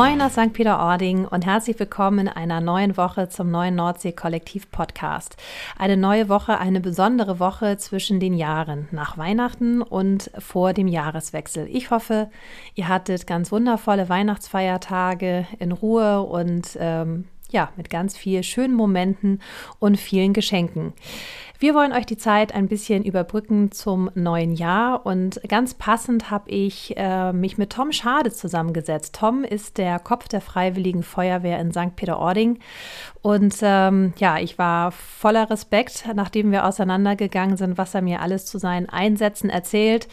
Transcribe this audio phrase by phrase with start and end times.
[0.00, 0.54] Moin aus St.
[0.54, 5.36] Peter-Ording und herzlich willkommen in einer neuen Woche zum neuen Nordsee-Kollektiv-Podcast.
[5.78, 11.68] Eine neue Woche, eine besondere Woche zwischen den Jahren, nach Weihnachten und vor dem Jahreswechsel.
[11.70, 12.30] Ich hoffe,
[12.74, 19.42] ihr hattet ganz wundervolle Weihnachtsfeiertage in Ruhe und ähm, ja, mit ganz vielen schönen Momenten
[19.80, 20.94] und vielen Geschenken.
[21.60, 26.48] Wir wollen euch die Zeit ein bisschen überbrücken zum neuen Jahr und ganz passend habe
[26.48, 29.14] ich äh, mich mit Tom Schade zusammengesetzt.
[29.14, 31.96] Tom ist der Kopf der Freiwilligen Feuerwehr in St.
[31.96, 32.60] Peter-Ording
[33.20, 38.46] und ähm, ja, ich war voller Respekt, nachdem wir auseinandergegangen sind, was er mir alles
[38.46, 40.08] zu seinen Einsätzen erzählt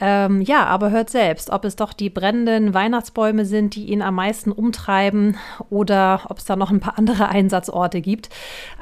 [0.00, 4.14] ähm, ja, aber hört selbst, ob es doch die brennenden Weihnachtsbäume sind, die ihn am
[4.14, 5.36] meisten umtreiben
[5.68, 8.30] oder ob es da noch ein paar andere Einsatzorte gibt.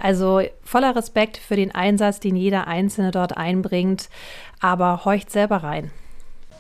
[0.01, 4.09] Also voller Respekt für den Einsatz, den jeder Einzelne dort einbringt,
[4.61, 5.91] aber horcht selber rein.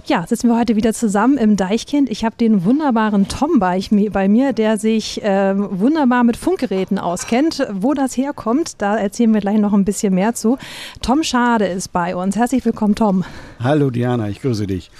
[0.07, 2.09] Ja, sitzen wir heute wieder zusammen im Deichkind.
[2.09, 7.67] Ich habe den wunderbaren Tom bei, bei mir, der sich äh, wunderbar mit Funkgeräten auskennt.
[7.73, 10.57] Wo das herkommt, da erzählen wir gleich noch ein bisschen mehr zu.
[11.03, 12.37] Tom Schade ist bei uns.
[12.37, 13.25] Herzlich willkommen, Tom.
[13.61, 14.91] Hallo Diana, ich grüße dich.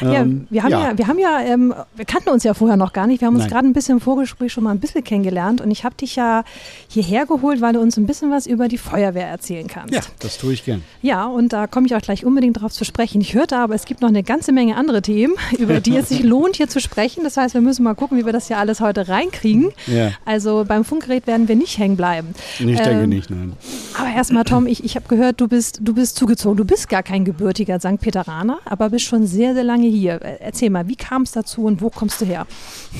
[0.00, 2.76] Ja, ähm, wir haben ja, ja wir haben ja, ähm, wir kannten uns ja vorher
[2.76, 3.20] noch gar nicht.
[3.20, 5.84] Wir haben uns gerade ein bisschen im Vorgespräch schon mal ein bisschen kennengelernt und ich
[5.84, 6.44] habe dich ja
[6.88, 9.94] hierher geholt, weil du uns ein bisschen was über die Feuerwehr erzählen kannst.
[9.94, 10.82] Ja, das tue ich gern.
[11.02, 13.20] Ja, und da komme ich auch gleich unbedingt darauf zu sprechen.
[13.20, 16.22] Ich hörte aber, es gibt noch eine ganze Menge andere Themen, über die es sich
[16.22, 17.24] lohnt, hier zu sprechen.
[17.24, 19.72] Das heißt, wir müssen mal gucken, wie wir das ja alles heute reinkriegen.
[19.88, 20.12] Ja.
[20.24, 22.28] Also beim Funkgerät werden wir nicht hängen bleiben.
[22.60, 23.54] Ich ähm, denke nicht, nein.
[23.98, 26.56] Aber erstmal, Tom, ich, ich habe gehört, du bist, du bist zugezogen.
[26.56, 28.00] Du bist gar kein gebürtiger St.
[28.00, 30.20] Peteraner, aber bist schon sehr, sehr lange hier.
[30.22, 32.46] Erzähl mal, wie kam es dazu und wo kommst du her?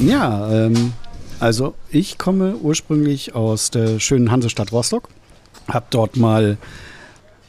[0.01, 0.95] Ja, ähm,
[1.39, 5.09] also ich komme ursprünglich aus der schönen Hansestadt Rostock,
[5.69, 6.57] habe dort mal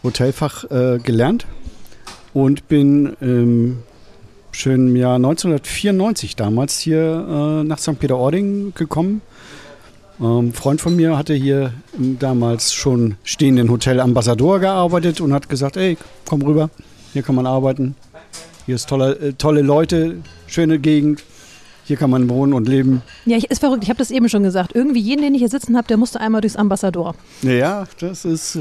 [0.03, 1.47] Hotelfach äh, gelernt
[2.37, 3.79] und bin im
[4.51, 7.97] schönen Jahr 1994 damals hier äh, nach St.
[7.99, 9.23] Peter-Ording gekommen.
[10.19, 15.33] Ähm, ein Freund von mir hatte hier im damals schon stehenden Hotel Ambassador gearbeitet und
[15.33, 15.97] hat gesagt, ey,
[16.29, 16.69] komm rüber,
[17.11, 17.95] hier kann man arbeiten.
[18.67, 21.23] Hier ist tolle, äh, tolle Leute, schöne Gegend.
[21.85, 23.01] Hier kann man wohnen und leben.
[23.25, 23.81] Ja, ich, ist verrückt.
[23.81, 24.75] Ich habe das eben schon gesagt.
[24.75, 27.15] Irgendwie jeden, den ich hier sitzen habe, der musste einmal durchs Ambassador.
[27.41, 28.59] Ja, das ist.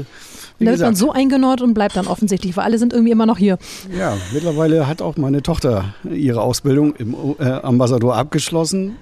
[0.59, 3.25] Wie da wird man so eingenord und bleibt dann offensichtlich, weil alle sind irgendwie immer
[3.25, 3.59] noch hier.
[3.95, 8.95] Ja, mittlerweile hat auch meine Tochter ihre Ausbildung im äh, Ambassador abgeschlossen.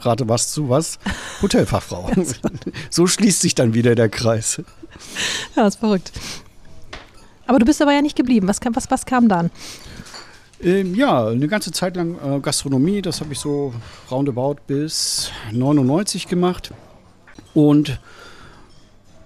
[0.00, 0.98] Rate was zu was?
[1.42, 2.10] Hotelfachfrau.
[2.90, 4.62] so schließt sich dann wieder der Kreis.
[5.54, 6.12] Ja, ist verrückt.
[7.46, 8.48] Aber du bist aber ja nicht geblieben.
[8.48, 9.50] Was, was, was kam dann?
[10.62, 13.74] Ähm, ja, eine ganze Zeit lang äh, Gastronomie, das habe ich so
[14.10, 16.72] roundabout bis 99 gemacht
[17.52, 17.98] und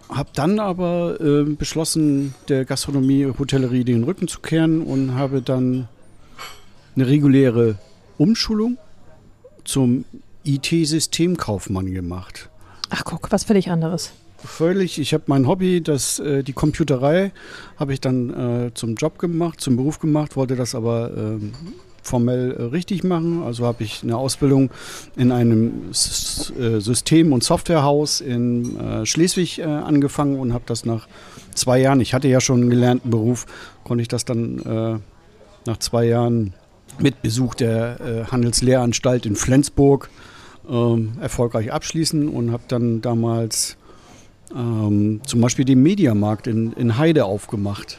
[0.08, 5.88] habe dann aber äh, beschlossen, der Gastronomie, Hotellerie den Rücken zu kehren und habe dann
[6.94, 7.78] eine reguläre
[8.18, 8.78] Umschulung
[9.64, 10.04] zum
[10.44, 12.48] IT-Systemkaufmann gemacht.
[12.90, 14.12] Ach guck, was völlig anderes
[14.46, 17.32] völlig, ich habe mein Hobby, das, äh, die Computerei,
[17.76, 21.52] habe ich dann äh, zum Job gemacht, zum Beruf gemacht, wollte das aber ähm,
[22.06, 23.42] formell äh, richtig machen.
[23.42, 24.70] Also habe ich eine Ausbildung
[25.16, 25.92] in einem äh,
[26.80, 31.08] System- und Softwarehaus in äh, Schleswig angefangen und habe das nach
[31.54, 33.46] zwei Jahren, ich hatte ja schon einen gelernten Beruf,
[33.84, 35.00] konnte ich das dann
[35.66, 36.52] nach zwei Jahren
[36.98, 40.10] mit Besuch der Handelslehranstalt in Flensburg
[40.68, 43.76] ähm, erfolgreich abschließen und habe dann damals
[44.54, 47.98] ähm, zum Beispiel den Mediamarkt in Heide aufgemacht.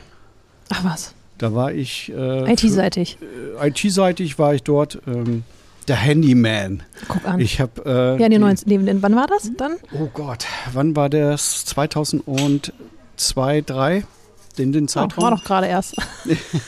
[0.70, 1.14] Ach was.
[1.38, 2.12] Da war ich.
[2.12, 3.18] Äh, IT-seitig.
[3.62, 5.00] Äh, IT-seitig war ich dort.
[5.08, 5.44] Ähm,
[5.88, 6.84] der Handyman.
[7.08, 7.40] Guck an.
[7.40, 7.82] Ich habe.
[7.86, 8.68] Äh, ja, in den 90,
[9.02, 9.78] wann war das dann?
[9.94, 11.66] Oh Gott, wann war das?
[11.66, 12.74] 2002,
[13.16, 14.04] 2003?
[14.58, 15.14] Den, den Zeitraum.
[15.18, 15.96] Oh, war doch gerade erst.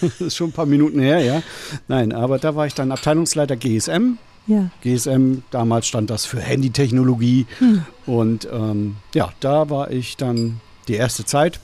[0.02, 1.42] das ist schon ein paar Minuten her, ja.
[1.88, 4.20] Nein, aber da war ich dann Abteilungsleiter GSM
[4.50, 4.70] ja.
[4.82, 7.46] GSM, damals stand das für Handytechnologie.
[7.60, 7.86] Hm.
[8.06, 11.60] Und ähm, ja, da war ich dann die erste Zeit,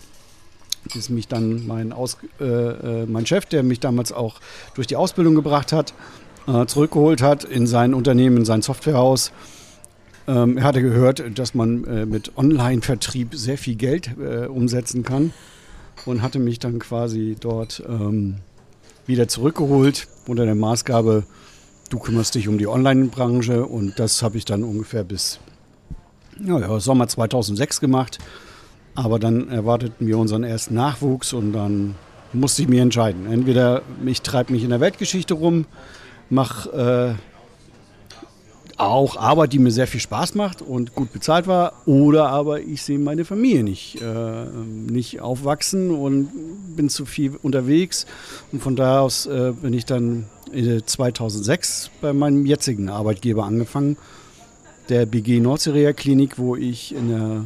[0.93, 4.39] bis mich dann mein, Aus, äh, äh, mein Chef, der mich damals auch
[4.75, 5.93] durch die Ausbildung gebracht hat,
[6.47, 9.31] äh, zurückgeholt hat in sein Unternehmen, in sein Softwarehaus.
[10.27, 15.33] Ähm, er hatte gehört, dass man äh, mit Online-Vertrieb sehr viel Geld äh, umsetzen kann
[16.05, 18.37] und hatte mich dann quasi dort ähm,
[19.05, 21.25] wieder zurückgeholt unter der Maßgabe,
[21.89, 25.39] du kümmerst dich um die Online-Branche und das habe ich dann ungefähr bis
[26.43, 28.19] ja, Sommer 2006 gemacht.
[28.95, 31.95] Aber dann erwarteten wir unseren ersten Nachwuchs und dann
[32.33, 33.31] musste ich mir entscheiden.
[33.31, 35.65] Entweder ich treibe mich in der Weltgeschichte rum,
[36.29, 37.21] mache äh,
[38.77, 42.83] auch Arbeit, die mir sehr viel Spaß macht und gut bezahlt war, oder aber ich
[42.83, 46.29] sehe meine Familie nicht, äh, nicht aufwachsen und
[46.75, 48.05] bin zu viel unterwegs.
[48.51, 50.25] Und von da aus äh, bin ich dann
[50.85, 53.97] 2006 bei meinem jetzigen Arbeitgeber angefangen,
[54.89, 57.45] der BG Nordseerea Klinik, wo ich in der,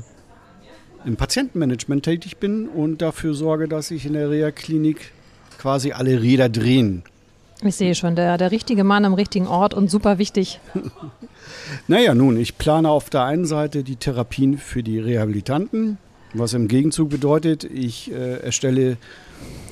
[1.06, 5.12] im Patientenmanagement tätig bin und dafür sorge, dass ich in der Reha-Klinik
[5.58, 7.04] quasi alle Räder drehen.
[7.62, 10.62] Ich sehe schon, der, der richtige Mann am richtigen Ort und super wichtig.
[11.88, 15.98] naja, nun, ich plane auf der einen Seite die Therapien für die Rehabilitanten,
[16.34, 18.98] was im Gegenzug bedeutet, ich äh, erstelle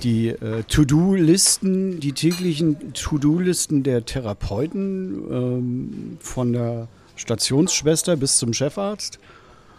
[0.03, 9.19] die äh, To-Do-Listen, die täglichen To-Do-Listen der Therapeuten ähm, von der Stationsschwester bis zum Chefarzt.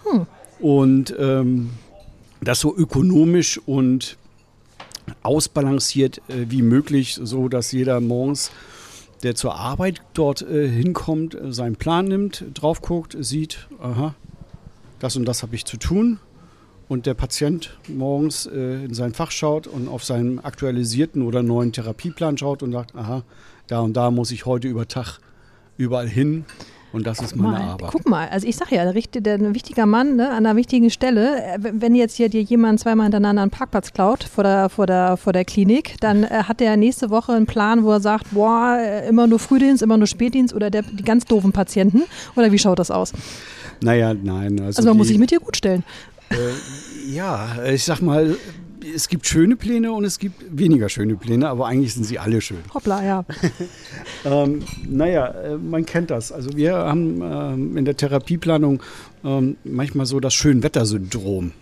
[0.04, 0.26] Hm.
[0.60, 1.70] Und ähm,
[2.40, 4.16] das so ökonomisch und
[5.22, 8.50] ausbalanciert äh, wie möglich, so dass jeder morgens,
[9.22, 14.14] der zur Arbeit dort äh, hinkommt, äh, seinen Plan nimmt, drauf guckt, sieht, aha,
[14.98, 16.18] das und das habe ich zu tun
[16.88, 21.72] und der Patient morgens äh, in sein Fach schaut und auf seinen aktualisierten oder neuen
[21.72, 23.22] Therapieplan schaut und sagt, aha,
[23.66, 25.20] da und da muss ich heute über Tag
[25.76, 26.44] überall hin.
[26.92, 27.90] Und das ist meine mal, Arbeit.
[27.92, 30.90] Guck mal, also ich sage ja, der, der, ein wichtiger Mann ne, an einer wichtigen
[30.90, 34.86] Stelle, äh, wenn jetzt hier dir jemand zweimal hintereinander einen Parkplatz klaut vor der, vor
[34.86, 38.30] der, vor der Klinik, dann äh, hat der nächste Woche einen Plan, wo er sagt,
[38.30, 42.02] boah, äh, immer nur Frühdienst, immer nur Spätdienst oder der, die ganz doofen Patienten.
[42.36, 43.12] Oder wie schaut das aus?
[43.82, 44.58] Naja, nein.
[44.60, 45.84] Also, also man muss sich mit dir gut stellen.
[46.30, 48.36] Äh, ja, ich sag mal,
[48.94, 52.40] es gibt schöne Pläne und es gibt weniger schöne Pläne, aber eigentlich sind sie alle
[52.40, 52.58] schön.
[52.74, 53.24] Hoppla, ja.
[54.24, 56.32] ähm, naja, äh, man kennt das.
[56.32, 58.82] Also wir haben ähm, in der Therapieplanung
[59.24, 61.52] ähm, manchmal so das Schönwettersyndrom.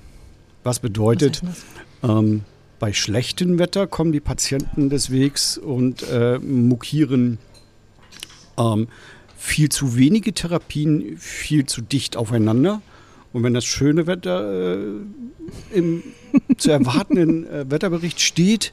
[0.64, 2.42] Was bedeutet, Was ähm,
[2.78, 7.38] bei schlechtem Wetter kommen die Patienten des Wegs und äh, mokieren
[8.58, 8.88] ähm,
[9.36, 12.82] viel zu wenige Therapien, viel zu dicht aufeinander.
[13.36, 14.78] Und wenn das schöne Wetter äh,
[15.74, 16.02] im
[16.56, 18.72] zu erwartenden äh, Wetterbericht steht,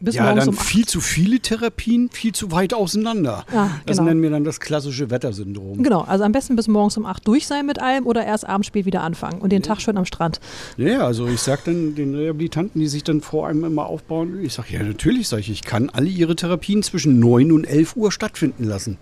[0.00, 3.44] bis ja, dann um viel zu viele Therapien, viel zu weit auseinander.
[3.84, 4.08] Das genau.
[4.08, 5.82] nennen wir dann das klassische Wettersyndrom.
[5.82, 8.68] Genau, also am besten bis morgens um 8 durch sein mit allem oder erst abends
[8.68, 9.68] spät wieder anfangen und den ja.
[9.68, 10.40] Tag schön am Strand.
[10.78, 14.54] Ja, also ich sage dann den Rehabilitanten, die sich dann vor einem immer aufbauen, ich
[14.54, 18.10] sage, ja natürlich, sage ich, ich kann alle ihre Therapien zwischen 9 und 11 Uhr
[18.10, 18.96] stattfinden lassen.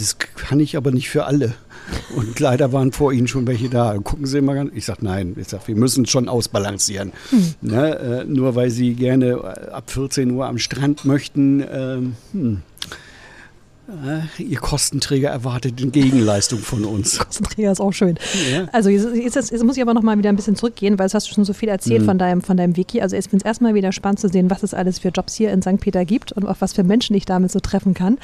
[0.00, 1.52] Das kann ich aber nicht für alle.
[2.16, 3.98] Und leider waren vor Ihnen schon welche da.
[3.98, 4.72] Gucken Sie mal ganz.
[4.74, 7.12] Ich sage, nein, ich sag, wir müssen schon ausbalancieren.
[7.28, 7.54] Hm.
[7.60, 9.38] Ne, äh, nur weil Sie gerne
[9.70, 11.62] ab 14 Uhr am Strand möchten.
[11.70, 12.62] Ähm, hm.
[14.06, 17.18] Äh, Ihr Kostenträger erwartet eine Gegenleistung von uns.
[17.26, 18.18] Kostenträger ist auch schön.
[18.52, 18.66] Ja.
[18.72, 21.14] Also jetzt, jetzt, jetzt, muss ich aber noch mal wieder ein bisschen zurückgehen, weil es
[21.14, 22.06] hast du schon so viel erzählt mhm.
[22.06, 23.00] von, deinem, von deinem Wiki.
[23.00, 25.52] Also ich finde es erstmal wieder spannend zu sehen, was es alles für Jobs hier
[25.52, 25.80] in St.
[25.80, 28.18] Peter gibt und auch was für Menschen ich damit so treffen kann.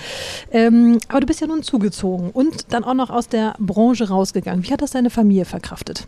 [0.52, 4.64] Ähm, aber du bist ja nun zugezogen und dann auch noch aus der Branche rausgegangen.
[4.64, 6.06] Wie hat das deine Familie verkraftet?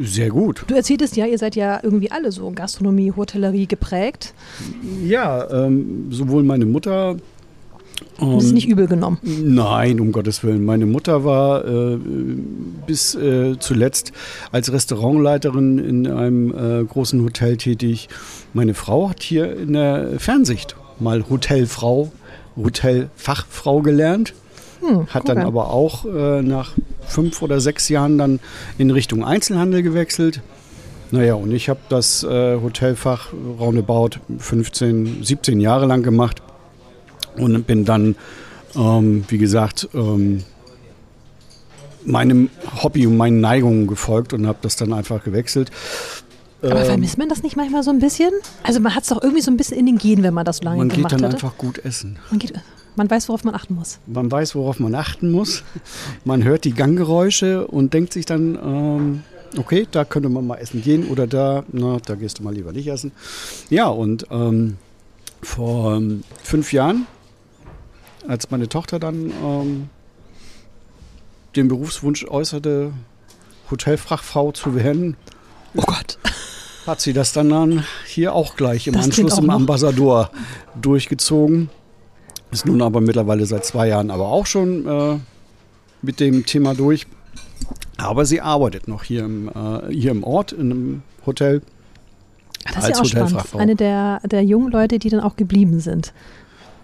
[0.00, 0.64] Sehr gut.
[0.68, 4.32] Du erzähltest ja, ihr seid ja irgendwie alle so Gastronomie, Hotellerie geprägt.
[5.04, 7.16] Ja, ähm, sowohl meine Mutter
[8.18, 9.18] um, das ist nicht übel genommen.
[9.22, 10.64] Nein, um Gottes Willen.
[10.64, 11.98] Meine Mutter war äh,
[12.86, 14.12] bis äh, zuletzt
[14.50, 18.08] als Restaurantleiterin in einem äh, großen Hotel tätig.
[18.54, 22.10] Meine Frau hat hier in der Fernsicht mal Hotelfrau,
[22.56, 24.34] Hotelfachfrau gelernt.
[24.80, 26.72] Hm, hat dann aber auch äh, nach
[27.06, 28.40] fünf oder sechs Jahren dann
[28.78, 30.40] in Richtung Einzelhandel gewechselt.
[31.10, 36.42] Naja, und ich habe das äh, Hotelfach roundabout 15, 17 Jahre lang gemacht
[37.38, 38.16] und bin dann,
[38.74, 40.44] ähm, wie gesagt, ähm,
[42.04, 42.50] meinem
[42.82, 45.70] Hobby und meinen Neigungen gefolgt und habe das dann einfach gewechselt.
[46.62, 48.30] Aber ähm, vermisst man das nicht manchmal so ein bisschen?
[48.62, 50.62] Also man hat es doch irgendwie so ein bisschen in den Genen, wenn man das
[50.62, 51.46] lange man gemacht Man geht dann hatte.
[51.46, 52.18] einfach gut essen.
[52.30, 52.52] Man, geht,
[52.96, 53.98] man weiß, worauf man achten muss.
[54.06, 55.62] Man weiß, worauf man achten muss.
[56.24, 59.22] Man hört die Ganggeräusche und denkt sich dann, ähm,
[59.56, 62.72] okay, da könnte man mal essen gehen oder da, na, da gehst du mal lieber
[62.72, 63.12] nicht essen.
[63.70, 64.78] Ja, und ähm,
[65.42, 67.06] vor ähm, fünf Jahren
[68.26, 69.88] als meine Tochter dann ähm,
[71.56, 72.92] den Berufswunsch äußerte,
[73.70, 75.16] Hotelfachfrau zu werden,
[75.76, 76.18] oh Gott.
[76.86, 80.30] hat sie das dann, dann hier auch gleich im das Anschluss im Ambassador
[80.80, 81.70] durchgezogen.
[82.50, 85.18] Ist nun aber mittlerweile seit zwei Jahren aber auch schon äh,
[86.00, 87.06] mit dem Thema durch.
[87.98, 91.62] Aber sie arbeitet noch hier im, äh, hier im Ort, in einem Hotel.
[92.74, 93.54] Das ist ja auch spannend.
[93.54, 96.12] Eine der, der jungen Leute, die dann auch geblieben sind.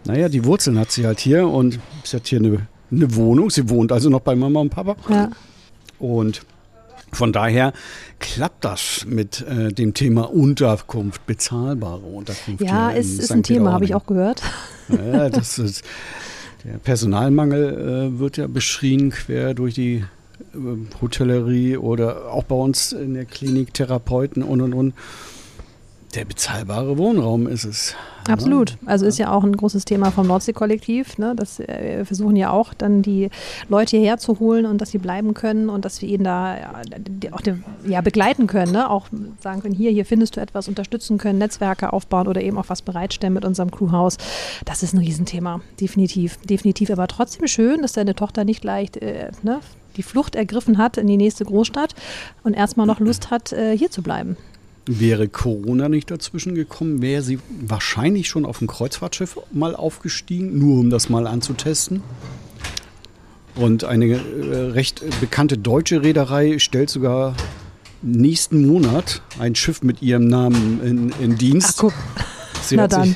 [0.06, 3.50] Naja, die Wurzeln hat sie halt hier und sie hat hier eine, eine Wohnung.
[3.50, 4.96] Sie wohnt also noch bei Mama und Papa.
[5.08, 5.30] Ja.
[5.98, 6.42] Und
[7.12, 7.72] von daher
[8.18, 12.60] klappt das mit äh, dem Thema Unterkunft, bezahlbare Unterkunft.
[12.60, 14.42] Ja, ist, ist ein Thema, habe ich auch gehört.
[14.88, 15.84] Ja, das ist,
[16.64, 20.04] der Personalmangel äh, wird ja beschrien quer durch die
[20.54, 20.58] äh,
[21.00, 24.94] Hotellerie oder auch bei uns in der Klinik Therapeuten und und und
[26.14, 27.94] der bezahlbare Wohnraum ist es.
[28.28, 28.78] Absolut.
[28.86, 31.18] Also ist ja auch ein großes Thema vom Nordsee-Kollektiv.
[31.18, 31.34] Ne?
[31.36, 33.28] Das, äh, wir versuchen ja auch dann die
[33.68, 36.72] Leute hierher zu holen und dass sie bleiben können und dass wir ihnen da ja,
[37.32, 37.54] auch die,
[37.86, 38.72] ja, begleiten können.
[38.72, 38.88] Ne?
[38.88, 39.08] Auch
[39.40, 42.80] sagen können, hier, hier findest du etwas, unterstützen können, Netzwerke aufbauen oder eben auch was
[42.80, 44.16] bereitstellen mit unserem Crewhaus.
[44.64, 45.60] Das ist ein Riesenthema.
[45.80, 46.38] Definitiv.
[46.38, 46.90] Definitiv.
[46.90, 49.60] Aber trotzdem schön, dass deine Tochter nicht leicht äh, ne,
[49.96, 51.94] die Flucht ergriffen hat in die nächste Großstadt
[52.42, 54.36] und erstmal noch Lust hat, äh, hier zu bleiben.
[54.86, 60.78] Wäre Corona nicht dazwischen gekommen, wäre sie wahrscheinlich schon auf ein Kreuzfahrtschiff mal aufgestiegen, nur
[60.80, 62.02] um das mal anzutesten.
[63.54, 67.34] Und eine äh, recht bekannte deutsche Reederei stellt sogar
[68.02, 71.74] nächsten Monat ein Schiff mit ihrem Namen in, in Dienst.
[71.76, 71.94] Ach, guck.
[72.62, 73.14] Sie Na dann.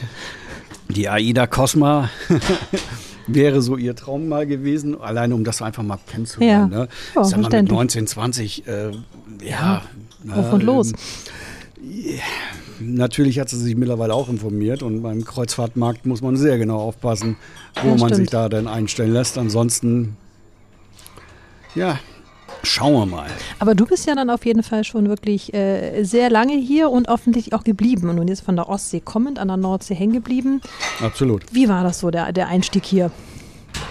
[0.88, 2.10] die AIDA Cosma
[3.26, 6.72] wäre so ihr Traum mal gewesen, alleine um das einfach mal kennenzulernen.
[6.72, 6.78] Ja.
[6.80, 6.88] Ne?
[7.14, 8.92] Oh, Sag mal, mit 19, 20, äh, ja.
[9.42, 9.82] ja.
[10.34, 10.92] Auf und los.
[12.80, 17.37] Natürlich hat sie sich mittlerweile auch informiert und beim Kreuzfahrtmarkt muss man sehr genau aufpassen,
[17.83, 19.37] wo ja, man sich da denn einstellen lässt.
[19.37, 20.16] Ansonsten,
[21.75, 21.99] ja,
[22.62, 23.30] schauen wir mal.
[23.59, 27.09] Aber du bist ja dann auf jeden Fall schon wirklich äh, sehr lange hier und
[27.09, 30.61] offensichtlich auch geblieben und jetzt von der Ostsee kommend an der Nordsee hängen geblieben.
[31.00, 31.42] Absolut.
[31.52, 33.11] Wie war das so, der, der Einstieg hier?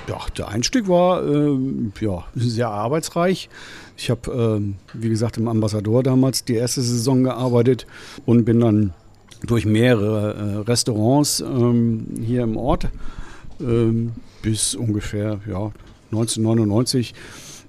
[0.07, 1.57] Ja, der Einstieg war äh,
[1.99, 3.49] ja, sehr arbeitsreich.
[3.97, 7.87] Ich habe, ähm, wie gesagt, im Ambassador damals die erste Saison gearbeitet
[8.25, 8.93] und bin dann
[9.45, 12.87] durch mehrere äh, Restaurants ähm, hier im Ort
[13.59, 15.71] ähm, bis ungefähr ja,
[16.11, 17.13] 1999.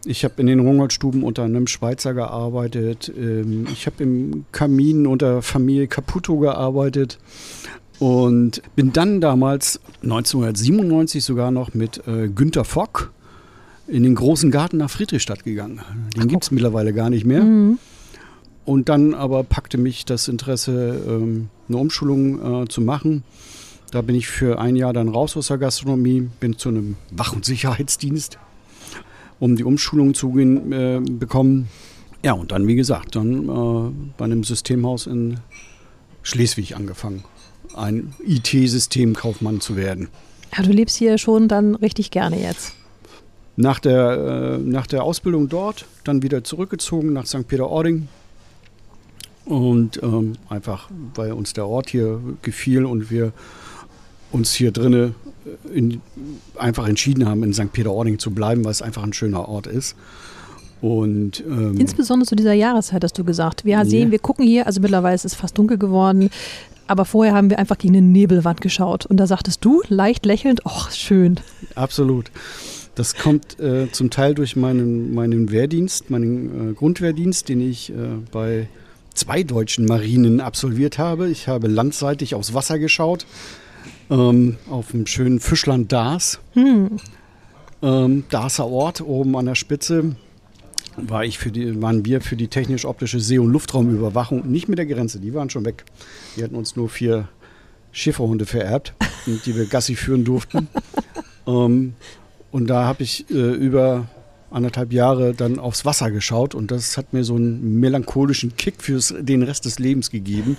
[0.04, 3.12] Ich habe in den Rungertstuben unter einem Schweizer gearbeitet.
[3.16, 7.18] Ähm, ich habe im Kamin unter Familie Caputo gearbeitet
[7.99, 13.12] und bin dann damals 1997 sogar noch mit äh, Günter Fock
[13.87, 15.81] in den großen Garten nach Friedrichstadt gegangen.
[16.17, 17.43] Den gibt es mittlerweile gar nicht mehr.
[17.43, 17.78] Mhm.
[18.64, 23.25] Und dann aber packte mich das Interesse, ähm, eine Umschulung äh, zu machen.
[23.90, 27.33] Da bin ich für ein Jahr dann raus aus der Gastronomie, bin zu einem Wach-
[27.33, 28.38] und Sicherheitsdienst,
[29.40, 31.69] um die Umschulung zu äh, bekommen.
[32.23, 35.40] Ja, und dann, wie gesagt, dann äh, bei einem Systemhaus in
[36.23, 37.25] Schleswig angefangen,
[37.78, 40.08] ein IT-Systemkaufmann zu werden.
[40.56, 42.73] Ja, du lebst hier schon dann richtig gerne jetzt.
[43.56, 47.47] Nach der, äh, nach der Ausbildung dort dann wieder zurückgezogen nach St.
[47.49, 48.08] Peter-Ording.
[49.44, 53.32] Und ähm, einfach, weil uns der Ort hier gefiel und wir
[54.30, 55.14] uns hier drinnen
[55.75, 55.99] äh,
[56.58, 57.73] einfach entschieden haben, in St.
[57.73, 59.97] Peter-Ording zu bleiben, weil es einfach ein schöner Ort ist.
[60.80, 63.64] Und, ähm, Insbesondere zu dieser Jahreszeit hast du gesagt.
[63.64, 64.11] Wir sehen, yeah.
[64.12, 66.30] wir gucken hier, also mittlerweile ist es fast dunkel geworden,
[66.88, 69.07] aber vorher haben wir einfach gegen eine Nebelwand geschaut.
[69.07, 71.40] Und da sagtest du, leicht lächelnd, ach, schön.
[71.75, 72.30] Absolut.
[72.95, 77.95] Das kommt äh, zum Teil durch meinen, meinen Wehrdienst, meinen äh, Grundwehrdienst, den ich äh,
[78.33, 78.68] bei
[79.14, 81.28] zwei deutschen Marinen absolviert habe.
[81.28, 83.26] Ich habe landseitig aufs Wasser geschaut,
[84.11, 86.40] ähm, auf dem schönen Fischland Dars.
[86.54, 86.99] Hm.
[87.83, 90.16] Ähm, Darser Ort, oben an der Spitze,
[91.02, 94.87] war ich für die, waren wir für die technisch-optische See- und Luftraumüberwachung nicht mit der
[94.87, 95.85] Grenze, die waren schon weg.
[96.37, 97.28] Die hatten uns nur vier
[97.93, 98.95] Schäferhunde vererbt,
[99.26, 100.69] die wir Gassi führen durften.
[101.47, 101.95] ähm,
[102.50, 104.07] und da habe ich äh, über
[104.50, 108.99] anderthalb Jahre dann aufs Wasser geschaut und das hat mir so einen melancholischen Kick für
[109.21, 110.57] den Rest des Lebens gegeben.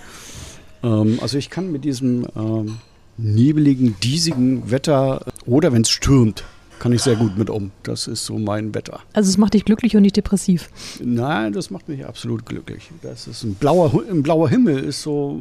[0.84, 2.77] Ähm, also ich kann mit diesem ähm,
[3.17, 6.43] nebeligen, diesigen Wetter oder wenn es stürmt,
[6.79, 7.71] kann ich sehr gut mit um.
[7.83, 9.01] Das ist so mein Wetter.
[9.13, 10.69] Also es macht dich glücklich und nicht depressiv?
[11.03, 12.89] Nein, das macht mich absolut glücklich.
[13.01, 15.38] Das ist ein blauer, ein blauer Himmel ist so,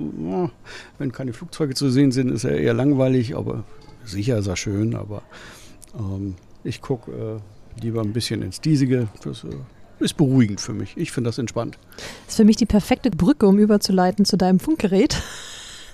[0.98, 3.64] wenn keine Flugzeuge zu sehen sind, ist er eher langweilig, aber
[4.04, 5.22] sicher ist er schön, aber
[5.98, 9.08] ähm, ich gucke äh, lieber ein bisschen ins Diesige.
[9.22, 9.48] Das äh,
[10.00, 10.96] ist beruhigend für mich.
[10.96, 11.78] Ich finde das entspannt.
[11.96, 15.20] Das ist für mich die perfekte Brücke, um überzuleiten zu deinem Funkgerät.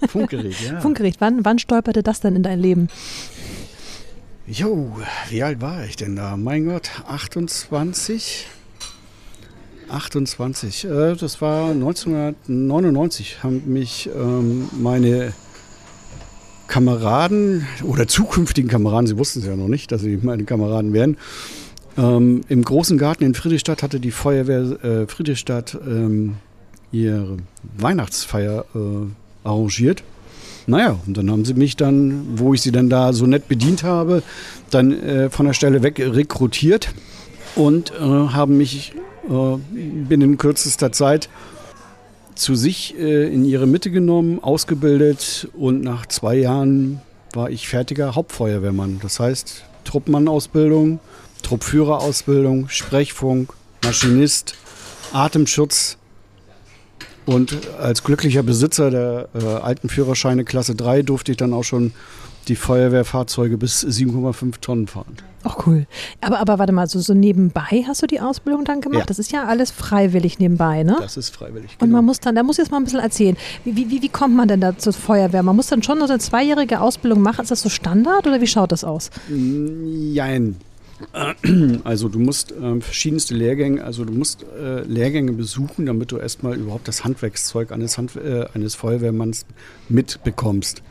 [0.08, 0.80] Funkgerät, ja.
[0.82, 1.16] Funkgerät.
[1.20, 2.88] Wann, wann stolperte das denn in dein Leben?
[4.46, 4.94] Jo,
[5.30, 6.36] wie alt war ich denn da?
[6.36, 8.46] Mein Gott, 28.
[9.88, 10.84] 28.
[10.84, 15.32] Äh, das war 1999, haben mich ähm, meine
[16.68, 21.16] Kameraden oder zukünftigen Kameraden, sie wussten es ja noch nicht, dass sie meine Kameraden wären,
[21.96, 26.36] ähm, im großen Garten in Friedrichstadt hatte die Feuerwehr äh, Friedrichstadt ähm,
[26.92, 27.38] ihre
[27.78, 30.02] Weihnachtsfeier äh, arrangiert.
[30.66, 33.82] Naja, und dann haben sie mich dann, wo ich sie dann da so nett bedient
[33.82, 34.22] habe,
[34.70, 36.88] dann äh, von der Stelle weg rekrutiert
[37.54, 38.92] und äh, haben mich
[39.28, 39.56] äh,
[40.08, 41.28] binnen kürzester Zeit
[42.34, 47.00] zu sich äh, in ihre Mitte genommen, ausgebildet und nach zwei Jahren
[47.32, 49.00] war ich fertiger Hauptfeuerwehrmann.
[49.02, 51.00] Das heißt Truppmannausbildung,
[51.42, 53.52] Truppführerausbildung, Sprechfunk,
[53.84, 54.54] Maschinist,
[55.12, 55.98] Atemschutz.
[57.26, 61.92] Und als glücklicher Besitzer der äh, alten Führerscheine Klasse 3 durfte ich dann auch schon
[62.48, 65.16] die Feuerwehrfahrzeuge bis 7,5 Tonnen fahren.
[65.44, 65.86] Ach cool.
[66.20, 69.00] Aber, aber warte mal, so, so nebenbei hast du die Ausbildung dann gemacht?
[69.00, 69.06] Ja.
[69.06, 70.96] Das ist ja alles freiwillig nebenbei, ne?
[71.00, 71.72] Das ist freiwillig.
[71.72, 71.98] Und genau.
[71.98, 73.36] man muss dann, da muss ich jetzt mal ein bisschen erzählen.
[73.64, 75.42] Wie, wie, wie kommt man denn da zur Feuerwehr?
[75.42, 77.42] Man muss dann schon so eine zweijährige Ausbildung machen.
[77.42, 79.10] Ist das so Standard oder wie schaut das aus?
[79.28, 80.56] Jein.
[81.84, 86.56] Also du musst äh, verschiedenste Lehrgänge, also du musst äh, Lehrgänge besuchen, damit du erstmal
[86.56, 89.44] überhaupt das Handwerkszeug eines, Hand, äh, eines Feuerwehrmanns
[89.88, 90.82] mitbekommst.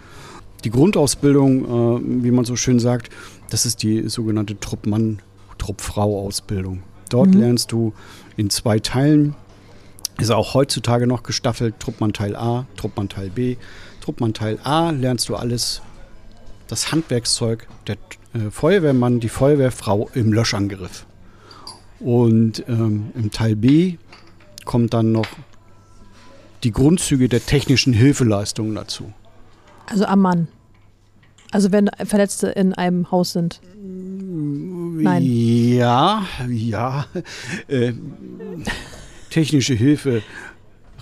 [0.64, 3.10] Die Grundausbildung, äh, wie man so schön sagt,
[3.50, 5.22] das ist die sogenannte Truppmann,
[5.58, 6.84] Truppfrau-Ausbildung.
[7.10, 7.40] Dort Mhm.
[7.40, 7.94] lernst du
[8.38, 9.36] in zwei Teilen,
[10.20, 13.56] ist auch heutzutage noch gestaffelt, Truppmann Teil A, Truppmann Teil B.
[14.02, 15.82] Truppmann Teil A lernst du alles,
[16.68, 17.98] das Handwerkszeug, der
[18.34, 21.06] äh, Feuerwehrmann, die Feuerwehrfrau im Löschangriff.
[22.00, 23.98] Und ähm, im Teil B
[24.66, 25.28] kommt dann noch
[26.64, 29.14] die Grundzüge der technischen Hilfeleistungen dazu.
[29.88, 30.48] Also am Mann.
[31.52, 33.62] Also wenn Verletzte in einem Haus sind.
[33.76, 35.24] Nein.
[35.24, 37.06] Ja, ja.
[37.68, 37.94] Äh,
[39.30, 40.24] technische Hilfe.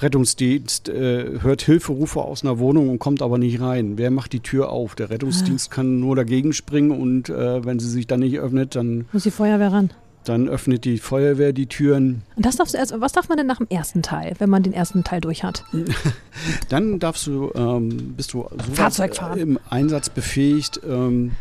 [0.01, 3.98] Rettungsdienst äh, hört Hilferufe aus einer Wohnung und kommt aber nicht rein.
[3.98, 4.96] Wer macht die Tür auf?
[4.96, 9.05] Der Rettungsdienst kann nur dagegen springen und äh, wenn sie sich dann nicht öffnet, dann,
[9.12, 9.91] Muss die Feuerwehr ran.
[10.24, 12.24] dann öffnet die Feuerwehr die Türen.
[12.36, 14.63] Und das darfst du erst, was darf man denn nach dem ersten Teil, wenn man
[14.63, 15.63] den ersten Teil durch hat?
[16.70, 19.39] Dann darfst du, ähm, bist du so Fahrzeug fahren.
[19.39, 21.31] im Einsatz befähigt, ähm,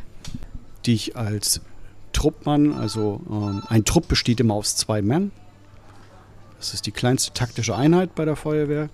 [0.86, 1.60] dich als
[2.12, 5.30] Truppmann, also ähm, ein Trupp besteht immer aus zwei Männern.
[6.60, 8.90] Das ist die kleinste taktische Einheit bei der Feuerwehr.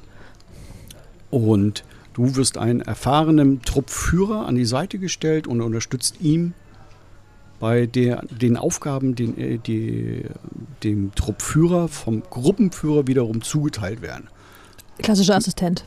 [1.30, 1.82] Und
[2.14, 6.54] du wirst einen erfahrenen Truppführer an die Seite gestellt und unterstützt ihm
[7.58, 10.25] bei der, den Aufgaben, den, die
[10.85, 14.28] dem Truppführer vom Gruppenführer wiederum zugeteilt werden
[14.99, 15.85] Klassischer Assistent.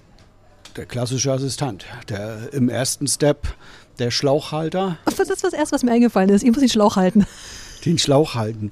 [0.75, 3.47] der klassische Assistent, der im ersten Step
[3.99, 6.43] der Schlauchhalter, Das ist das Erste, was mir eingefallen ist.
[6.43, 7.25] Ich muss den Schlauch halten.
[7.86, 8.71] den Schlauch halten.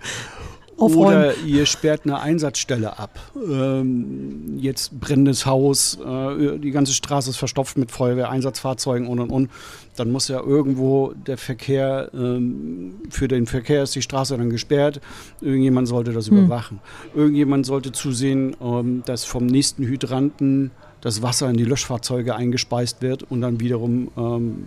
[0.77, 1.17] Aufräumen.
[1.17, 3.19] Oder ihr sperrt eine Einsatzstelle ab.
[3.35, 9.49] Ähm, jetzt brennendes Haus, äh, die ganze Straße ist verstopft mit Feuerwehreinsatzfahrzeugen und und und.
[9.95, 15.01] Dann muss ja irgendwo der Verkehr, ähm, für den Verkehr ist die Straße dann gesperrt.
[15.41, 16.45] Irgendjemand sollte das Hm.
[16.45, 16.79] überwachen.
[17.15, 23.23] Irgendjemand sollte zusehen, ähm, dass vom nächsten Hydranten das Wasser in die Löschfahrzeuge eingespeist wird
[23.23, 24.65] und dann wiederum ähm,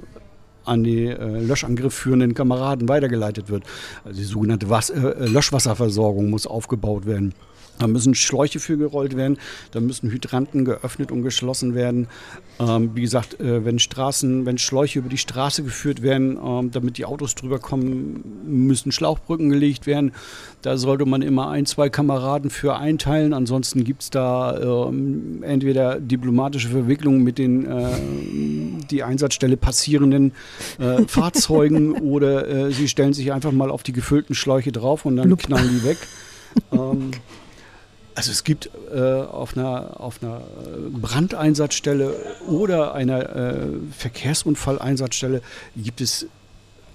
[0.64, 3.64] an die äh, Löschangriff führenden Kameraden weitergeleitet wird.
[4.04, 7.34] Also die sogenannte Was äh, Löschwasserversorgung muss aufgebaut werden.
[7.80, 9.38] Da müssen Schläuche für gerollt werden,
[9.72, 12.08] da müssen Hydranten geöffnet und geschlossen werden.
[12.58, 16.98] Ähm, wie gesagt, äh, wenn Straßen, wenn Schläuche über die Straße geführt werden, ähm, damit
[16.98, 20.12] die Autos drüber kommen, müssen Schlauchbrücken gelegt werden.
[20.60, 23.32] Da sollte man immer ein, zwei Kameraden für einteilen.
[23.32, 27.88] Ansonsten gibt es da ähm, entweder diplomatische Verwicklungen mit den äh,
[28.90, 30.32] die Einsatzstelle passierenden
[30.78, 35.16] äh, Fahrzeugen oder äh, sie stellen sich einfach mal auf die gefüllten Schläuche drauf und
[35.16, 35.38] dann Blub.
[35.40, 35.98] knallen die weg.
[38.20, 42.14] also es gibt äh, auf einer, auf einer äh, Brandeinsatzstelle
[42.46, 45.40] oder einer äh, Verkehrsunfalleinsatzstelle
[45.74, 46.26] gibt es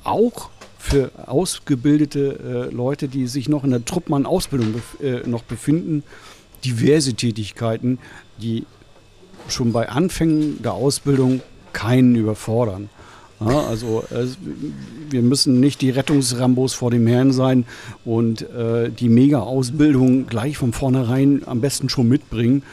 [0.04, 6.04] auch für ausgebildete äh, Leute, die sich noch in der Truppmann-Ausbildung bef äh, noch befinden,
[6.64, 7.98] diverse Tätigkeiten,
[8.38, 8.68] die
[9.48, 11.42] schon bei Anfängen der Ausbildung
[11.74, 12.92] keinen überfordern.
[13.40, 14.38] Ja, also es,
[15.10, 17.66] wir müssen nicht die Rettungsrambos vor dem Herrn sein
[18.06, 22.64] und äh, die Mega-Ausbildung gleich von vornherein am besten schon mitbringen.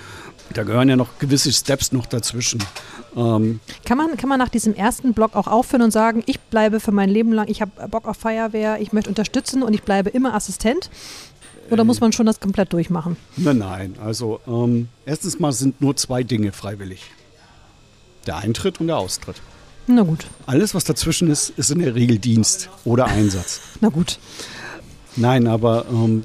[0.55, 2.63] Da gehören ja noch gewisse Steps noch dazwischen.
[3.17, 6.79] Ähm, Kann man, kann man nach diesem ersten Block auch aufhören und sagen, ich bleibe
[6.79, 10.11] für mein Leben lang, ich habe Bock auf Feuerwehr, ich möchte unterstützen und ich bleibe
[10.11, 10.91] immer Assistent?
[11.71, 13.17] Oder muss man schon das komplett durchmachen?
[13.37, 13.95] Nein, nein.
[14.05, 17.11] Also ähm, erstens mal sind nur zwei Dinge freiwillig.
[18.27, 19.37] Der Eintritt und der Austritt.
[19.87, 23.61] Na gut, Alles, was dazwischen ist, ist in der Regel Dienst oder Einsatz.
[23.81, 24.19] na gut.
[25.17, 26.25] Nein, aber ähm,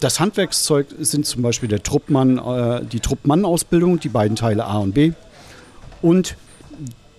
[0.00, 4.92] das Handwerkszeug sind zum Beispiel der Truppmann, äh, die Truppmann-Ausbildung, die beiden Teile A und
[4.92, 5.12] B.
[6.02, 6.36] Und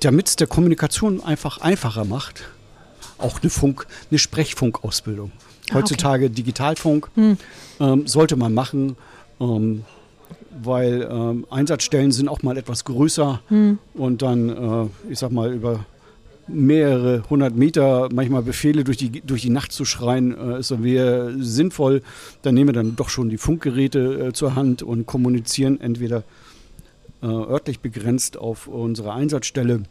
[0.02, 2.44] damit es der Kommunikation einfach einfacher macht,
[3.18, 5.32] auch eine Funk, eine Sprechfunkausbildung.
[5.34, 5.74] Ah, okay.
[5.80, 7.38] Heutzutage Digitalfunk Hm.
[7.80, 8.96] ähm, sollte man machen,
[9.42, 9.84] ähm,
[10.64, 13.78] weil ähm, Einsatzstellen sind auch mal etwas größer Hm.
[13.94, 15.86] und dann, äh, ich sag mal, über
[16.48, 20.84] mehrere hundert Meter manchmal Befehle durch die, durch die Nacht zu schreien, äh, ist dann
[20.84, 22.02] wäre sinnvoll.
[22.42, 26.24] Dann nehmen wir dann doch schon die Funkgeräte äh, zur Hand und kommunizieren entweder
[27.22, 29.84] äh, örtlich begrenzt auf unsere Einsatzstelle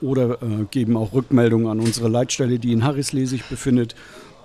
[0.00, 3.94] oder äh, geben auch Rückmeldungen an unsere Leitstelle, die in Harrisley sich befindet.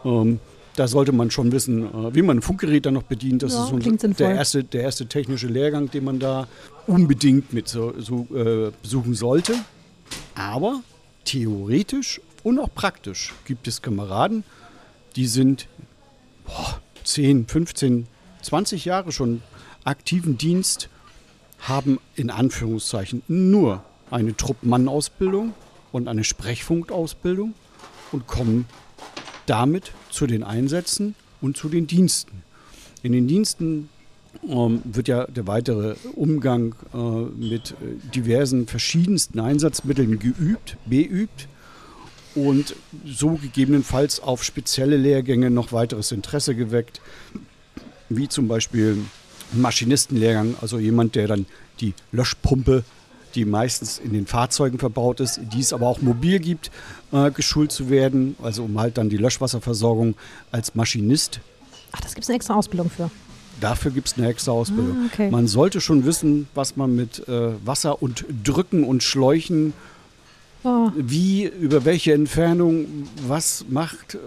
[0.05, 0.39] Ähm,
[0.77, 3.43] da sollte man schon wissen, äh, wie man ein Funkgerät dann noch bedient.
[3.43, 4.13] Das Ja, ist so sinnvoll.
[4.13, 6.47] der erste, der erste technische Lehrgang, den man da
[6.85, 9.55] unbedingt mit so, so äh, besuchen sollte.
[10.35, 10.81] Aber
[11.25, 14.43] theoretisch und auch praktisch gibt es Kameraden,
[15.15, 15.67] die sind
[16.45, 18.05] boah, 10, 15,
[18.43, 19.41] 20 Jahre schon
[19.83, 20.89] aktiven Dienst,
[21.59, 25.53] haben in Anführungszeichen nur eine Truppmann-Ausbildung
[25.91, 27.55] und eine Sprechfunkausbildung
[28.11, 28.65] und kommen
[29.47, 32.41] damit zu den Einsätzen und zu den Diensten.
[33.03, 33.89] In den Diensten
[34.49, 37.75] ähm, wird ja der weitere Umgang äh, mit äh,
[38.15, 41.47] diversen verschiedensten Einsatzmitteln geübt, beübt
[42.33, 42.75] und
[43.05, 46.99] so gegebenenfalls auf spezielle Lehrgänge noch weiteres Interesse geweckt,
[48.09, 48.97] wie zum Beispiel
[49.53, 51.45] Maschinistenlehrgang, also jemand, der dann
[51.79, 52.83] die Löschpumpe,
[53.37, 56.71] die meistens in den Fahrzeugen verbaut ist, die es aber auch mobil gibt,
[57.13, 60.15] äh, geschult zu werden, also um halt dann die Löschwasserversorgung
[60.51, 61.39] als Maschinist
[61.93, 63.09] Ach, das gibt es eine extra Ausbildung für.
[63.61, 64.97] Dafür gibt es eine extra Ausbildung.
[65.03, 65.31] Ah, okay.
[65.31, 69.73] Man sollte schon wissen, was man mit äh, Wasser und Drücken und Schläuchen,
[70.63, 70.89] Oh.
[70.97, 72.87] wie, über welche Entfernung
[73.27, 74.17] was macht, äh,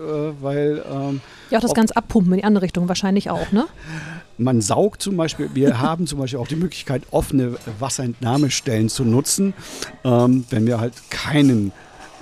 [0.40, 1.20] weil ähm,
[1.50, 3.66] Ja, auch das ganze Abpumpen in die andere Richtung wahrscheinlich auch, ne?
[4.40, 9.54] man saugt zum Beispiel, wir haben zum Beispiel auch die Möglichkeit, offene Wasserentnahmestellen zu nutzen,
[10.04, 11.72] ähm, wenn wir halt keinen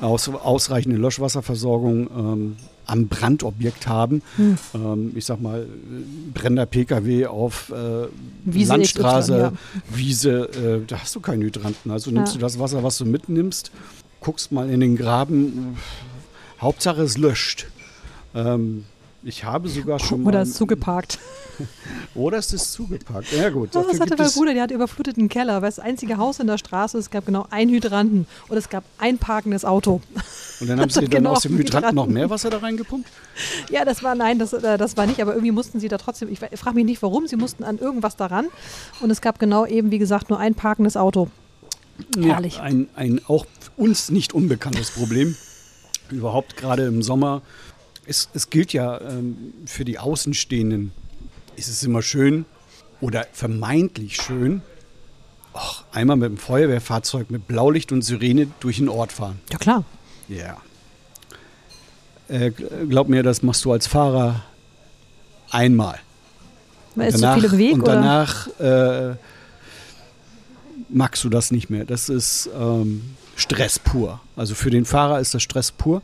[0.00, 4.22] aus, ausreichende Löschwasserversorgung ähm, am Brandobjekt haben.
[4.36, 4.58] Hm.
[4.74, 5.66] Ähm, ich sag mal,
[6.32, 8.06] brennender Pkw auf äh,
[8.44, 9.52] Wiese Landstraße, XY, ja.
[9.94, 10.30] Wiese,
[10.80, 11.90] äh, da hast du keinen Hydranten.
[11.90, 12.38] Also nimmst Ja.
[12.38, 13.72] du das Wasser, was du mitnimmst,
[14.20, 15.76] guckst mal in den Graben.
[16.60, 17.66] Hauptsache es löscht.
[18.34, 18.84] Ähm,
[19.28, 21.18] ich habe sogar schon Oder mal, ist zugeparkt.
[22.14, 23.32] oder es ist zugepackt.
[23.32, 25.84] Ja gut, Oh, das hatte mein es, Bruder, der hat überfluteten Keller, weil es das
[25.84, 29.64] einzige Haus in der Straße, es gab genau einen Hydranten und es gab ein parkendes
[29.64, 30.00] Auto.
[30.60, 32.14] und dann haben sie dann genau, aus dem Hydranten noch Hydranten.
[32.14, 33.08] mehr Wasser da reingepumpt.
[33.70, 36.28] Ja, das war, nein, das, äh, das war nicht, aber irgendwie mussten sie da trotzdem,
[36.30, 38.46] ich frage mich nicht warum, sie mussten an irgendwas daran
[39.00, 41.28] und es gab genau eben, wie gesagt, nur ein parkendes Auto.
[42.16, 42.56] Herrlich.
[42.56, 45.36] Ja, ein, ein auch uns nicht unbekanntes Problem.
[46.10, 47.42] Überhaupt gerade im Sommer.
[48.08, 50.92] Es, es gilt ja ähm, für die Außenstehenden,
[51.56, 52.46] ist es immer schön
[53.02, 54.62] oder vermeintlich schön,
[55.54, 59.38] och, einmal mit dem Feuerwehrfahrzeug mit Blaulicht und Sirene durch den Ort fahren.
[59.52, 59.84] Ja klar.
[60.28, 60.56] Ja.
[62.28, 64.42] Äh, gl- glaub mir, das machst du als Fahrer
[65.50, 65.98] einmal.
[66.94, 69.16] Weil es danach, so viele bewegt und danach äh,
[70.88, 71.84] magst du das nicht mehr.
[71.84, 74.20] Das ist ähm, Stress pur.
[74.34, 76.00] Also für den Fahrer ist das Stress pur.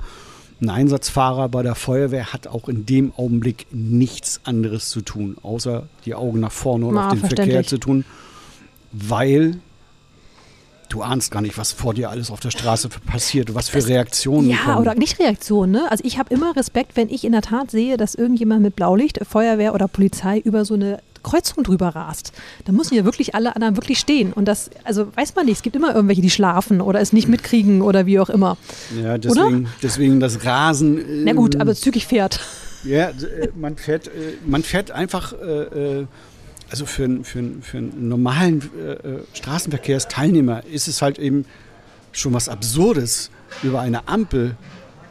[0.65, 5.85] Ein Einsatzfahrer bei der Feuerwehr hat auch in dem Augenblick nichts anderes zu tun, außer
[6.07, 8.07] die Augen nach vorne und Na, auf den Verkehr zu tun,
[8.93, 9.59] weil
[10.89, 14.49] du ahnst gar nicht, was vor dir alles auf der Straße passiert, was für Reaktionen
[14.49, 14.79] Ja, kommen.
[14.79, 15.91] oder nicht Reaktion, ne?
[15.91, 19.21] Also ich habe immer Respekt, wenn ich in der Tat sehe, dass irgendjemand mit Blaulicht,
[19.29, 22.33] Feuerwehr oder Polizei über so eine Kreuzung drüber rast.
[22.65, 24.33] Da müssen ja wirklich alle anderen wirklich stehen.
[24.33, 27.27] Und das, also weiß man nicht, es gibt immer irgendwelche, die schlafen oder es nicht
[27.29, 28.57] mitkriegen oder wie auch immer.
[29.03, 31.25] ja, deswegen, deswegen das Rasen.
[31.25, 32.39] Na gut, ähm, aber zügig fährt.
[32.85, 34.11] Ja, äh, man fährt, äh,
[34.47, 36.07] man fährt einfach, äh, äh,
[36.71, 41.45] also für, einen- für, für einen normalen äh, äh, Straßenverkehrsteilnehmer ist es halt eben
[42.13, 43.31] schon was Absurdes,
[43.63, 44.57] über eine Ampel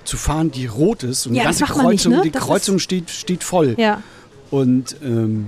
[0.04, 2.21] zu fahren, die rot ist und Ja, die ganze man nicht, Kreuzung, ne?
[2.23, 3.76] die Das Kreuzung steht, steht voll.
[3.78, 4.02] Ja.
[4.52, 5.47] Und ähm,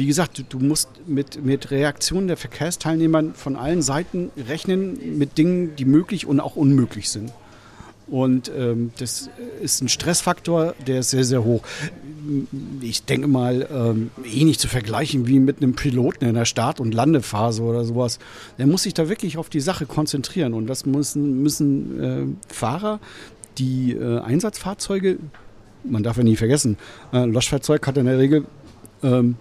[0.00, 5.36] wie gesagt, du, du musst mit, mit Reaktionen der Verkehrsteilnehmer von allen Seiten rechnen, mit
[5.36, 7.30] Dingen, die möglich und auch unmöglich sind.
[8.06, 9.28] Und ähm, das
[9.60, 11.62] ist ein Stressfaktor, der ist sehr, sehr hoch.
[12.80, 16.80] Ich denke mal, ähm, eh nicht zu vergleichen wie mit einem Piloten in der Start-
[16.80, 18.18] und Landephase oder sowas.
[18.56, 20.54] Der muss sich da wirklich auf die Sache konzentrieren.
[20.54, 22.02] Und das müssen, müssen
[22.48, 23.00] äh, Fahrer,
[23.58, 25.18] die äh, Einsatzfahrzeuge,
[25.84, 26.78] man darf ja nie vergessen,
[27.12, 28.46] äh, ein Löschfahrzeug hat in der Regel
[29.02, 29.36] ähm,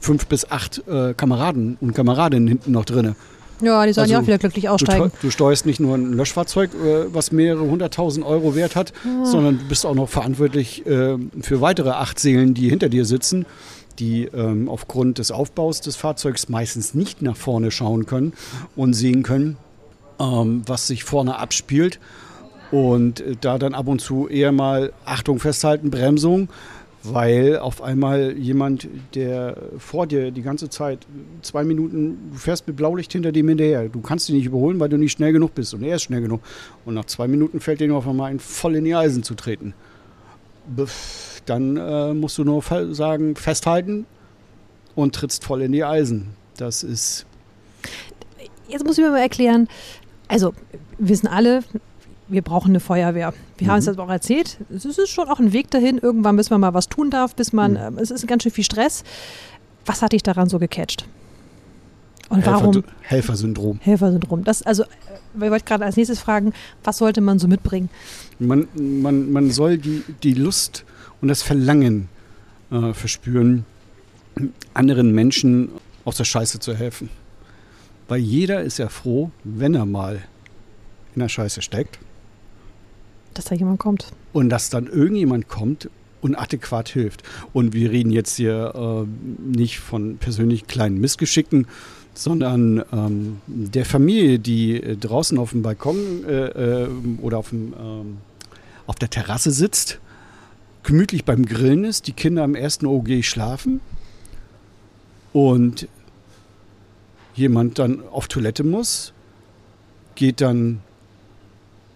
[0.00, 3.14] fünf bis acht äh, Kameraden und Kameradinnen hinten noch drinne.
[3.62, 5.10] Ja, die sollen Also, ja auch wieder glücklich Du, aussteigen.
[5.10, 9.58] teu- du steuerst nicht nur ein Löschfahrzeug, äh, was mehrere hunderttausend Euro wert hat, sondern
[9.58, 13.44] du bist auch noch verantwortlich äh, für weitere acht Seelen, die hinter dir sitzen,
[13.98, 18.32] die ähm, aufgrund des Aufbaus des Fahrzeugs meistens nicht nach vorne schauen können
[18.76, 19.58] und sehen können,
[20.18, 22.00] ähm, was sich vorne abspielt.
[22.70, 26.48] Und äh, da dann ab und zu eher mal Achtung festhalten, Bremsung,
[27.02, 31.06] weil auf einmal jemand, der vor dir die ganze Zeit
[31.42, 33.88] zwei Minuten, du fährst mit Blaulicht hinter dem hinterher.
[33.88, 36.20] Du kannst ihn nicht überholen, weil du nicht schnell genug bist und er ist schnell
[36.20, 36.40] genug.
[36.84, 39.74] Und nach zwei Minuten fällt dir auf einmal ein, voll in die Eisen zu treten.
[41.46, 44.04] Dann äh, musst du nur sagen, festhalten
[44.94, 46.28] und trittst voll in die Eisen.
[46.56, 47.26] Das ist
[48.68, 49.68] Jetzt muss ich mir mal erklären,
[50.28, 50.52] also
[50.98, 51.64] wissen alle,
[52.30, 53.34] wir brauchen eine Feuerwehr.
[53.58, 53.70] Wir mhm.
[53.70, 55.98] haben es jetzt auch erzählt, es ist schon auch ein Weg dahin.
[55.98, 57.98] Irgendwann müssen wir mal was tun darf, bis man, mhm.
[57.98, 59.04] äh, es ist ganz schön viel Stress.
[59.86, 61.06] Was hat dich daran so gecatcht?
[62.28, 62.84] Und Helfer, warum?
[63.00, 63.80] Helfersyndrom.
[63.82, 64.44] Helfersyndrom.
[64.44, 64.84] Das, also,
[65.34, 66.52] ich wollte gerade als nächstes fragen,
[66.84, 67.90] was sollte man so mitbringen?
[68.38, 70.84] Man, man, man soll die, die Lust
[71.20, 72.08] und das Verlangen
[72.70, 73.64] äh, verspüren,
[74.74, 75.70] anderen Menschen
[76.04, 77.08] aus der Scheiße zu helfen.
[78.08, 80.22] Weil jeder ist ja froh, wenn er mal
[81.14, 81.98] in der Scheiße steckt.
[83.40, 84.12] Dass da jemand kommt.
[84.34, 85.88] Und dass dann irgendjemand kommt
[86.20, 87.22] und adäquat hilft.
[87.54, 89.06] Und wir reden jetzt hier äh,
[89.42, 91.66] nicht von persönlich kleinen Missgeschicken,
[92.12, 96.88] sondern ähm, der Familie, die äh, draußen auf dem Balkon äh, äh
[97.22, 98.18] oder auf, dem, ähm,
[98.86, 100.00] auf der Terrasse sitzt,
[100.82, 103.80] gemütlich beim Grillen ist, die Kinder am ersten OG schlafen
[105.32, 105.88] und
[107.34, 109.14] jemand dann auf Toilette muss,
[110.14, 110.82] geht dann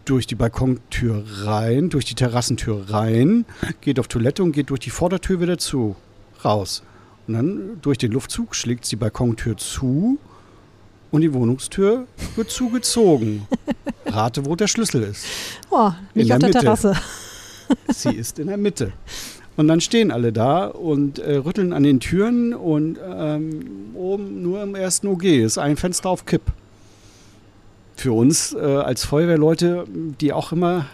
[0.04, 3.44] durch die Balkontür rein, durch die Terrassentür rein,
[3.80, 5.96] geht auf Toilette und geht durch die Vordertür wieder zu,
[6.44, 6.82] raus.
[7.26, 10.18] Und dann durch den Luftzug schlägt die Balkontür zu
[11.10, 13.46] und die Wohnungstür wird zugezogen.
[14.06, 15.24] Rate, wo der Schlüssel ist.
[15.70, 16.94] Oh, nicht in auf der, der Terrasse.
[17.88, 18.92] Sie ist in der Mitte.
[19.56, 24.62] Und dann stehen alle da und äh, rütteln an den Türen und ähm, oben nur
[24.62, 26.42] im ersten OG ist ein Fenster auf Kipp
[27.96, 29.84] für uns äh, als Feuerwehrleute,
[30.20, 30.86] die auch immer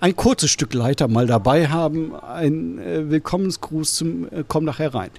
[0.00, 5.10] ein kurzes Stück Leiter mal dabei haben, ein äh, Willkommensgruß zum äh, Komm nachher rein.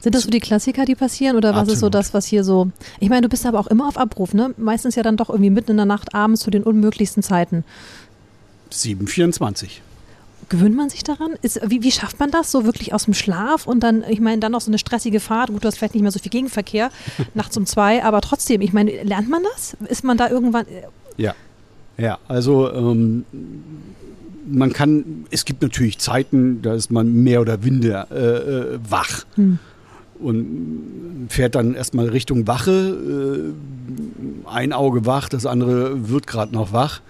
[0.00, 1.72] Sind das so die Klassiker, die passieren oder was Absolut.
[1.74, 2.70] ist so das, was hier so?
[3.00, 4.54] Ich meine, du bist aber auch immer auf Abruf, ne?
[4.56, 7.64] Meistens ja dann doch irgendwie mitten in der Nacht abends zu den unmöglichsten Zeiten.
[8.70, 9.82] 724
[10.48, 11.34] gewöhnt man sich daran?
[11.42, 14.40] Ist, wie, wie schafft man das so wirklich aus dem Schlaf und dann, ich meine,
[14.40, 15.50] dann noch so eine stressige Fahrt?
[15.50, 16.90] Gut, du hast vielleicht nicht mehr so viel Gegenverkehr
[17.34, 19.76] nachts um zwei, aber trotzdem, ich meine, lernt man das?
[19.88, 20.66] Ist man da irgendwann.
[20.66, 20.82] Äh,
[21.16, 21.34] ja,
[21.96, 23.24] ja, also ähm,
[24.46, 29.24] man kann, es gibt natürlich Zeiten, da ist man mehr oder minder äh, äh, wach.
[29.34, 29.58] Hm.
[30.20, 33.52] Und fährt dann erstmal Richtung Wache,
[34.50, 37.00] äh, ein Auge wach, das andere wird gerade noch wach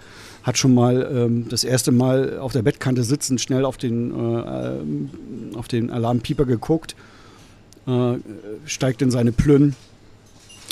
[0.49, 5.55] hat schon mal ähm, das erste Mal auf der Bettkante sitzend schnell auf den, äh,
[5.55, 6.95] auf den Alarmpieper geguckt,
[7.85, 8.15] äh,
[8.65, 9.75] steigt in seine Plünn,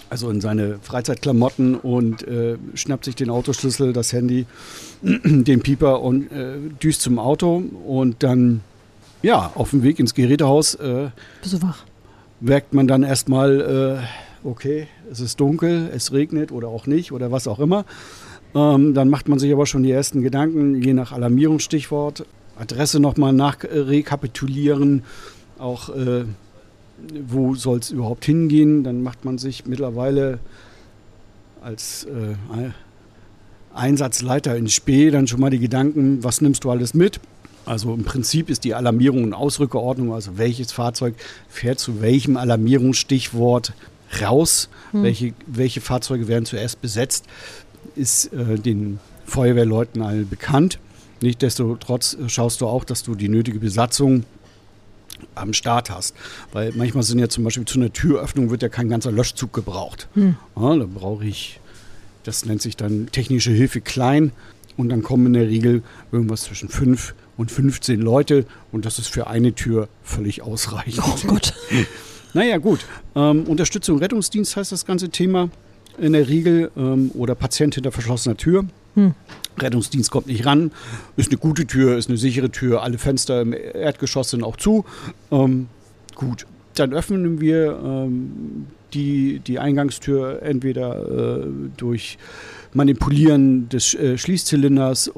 [0.09, 4.47] also in seine Freizeitklamotten und äh, schnappt sich den Autoschlüssel, das Handy,
[5.03, 8.61] den Pieper und äh, düst zum Auto und dann,
[9.21, 10.73] ja, auf dem Weg ins Gerätehaus.
[10.73, 11.09] Äh,
[11.43, 11.83] Bist du wach?
[12.39, 17.31] Merkt man dann erstmal, äh, okay, es ist dunkel, es regnet oder auch nicht oder
[17.31, 17.85] was auch immer.
[18.57, 22.25] Ähm, dann macht man sich aber schon die ersten Gedanken, je nach Alarmierungsstichwort,
[22.57, 25.03] Adresse nochmal nachrekapitulieren,
[25.59, 26.23] auch äh,
[27.27, 28.83] wo soll es überhaupt hingehen.
[28.83, 30.39] Dann macht man sich mittlerweile
[31.61, 32.69] als äh,
[33.75, 37.19] Einsatzleiter in Spee dann schon mal die Gedanken, was nimmst du alles mit?
[37.65, 41.13] Also im Prinzip ist die Alarmierung und Ausrückeordnung, also welches Fahrzeug
[41.47, 43.73] fährt zu welchem Alarmierungsstichwort
[44.21, 45.03] raus, hm.
[45.03, 47.25] welche, welche Fahrzeuge werden zuerst besetzt
[47.97, 50.79] ist äh, den Feuerwehrleuten allen bekannt.
[51.21, 54.23] Nichtsdestotrotz äh, schaust du auch, dass du die nötige Besatzung
[55.35, 56.15] am Start hast.
[56.51, 60.07] Weil manchmal sind ja zum Beispiel zu einer Türöffnung wird ja kein ganzer Löschzug gebraucht.
[60.13, 60.35] Hm.
[60.55, 61.59] Ja, da brauche ich,
[62.23, 64.31] das nennt sich dann technische Hilfe klein
[64.75, 65.81] und dann kommen in der Regel
[66.11, 71.03] irgendwas zwischen fünf und 15 Leute und das ist für eine Tür völlig ausreichend.
[71.05, 71.53] Oh Gott.
[72.33, 72.85] naja, gut.
[73.15, 75.49] Ähm, Unterstützung Rettungsdienst heißt das ganze Thema
[75.97, 78.65] in der Regel ähm, oder Patient hinter verschlossener Tür.
[78.95, 79.13] Hm.
[79.57, 80.71] Rettungsdienst kommt nicht ran.
[81.15, 82.83] Ist eine gute Tür, ist eine sichere Tür.
[82.83, 84.85] Alle Fenster im Erdgeschoss sind auch zu.
[85.31, 85.67] Ähm,
[86.15, 92.17] gut, dann öffnen wir ähm, die, die Eingangstür entweder äh, durch
[92.73, 95.11] Manipulieren des äh, Schließzylinders äh,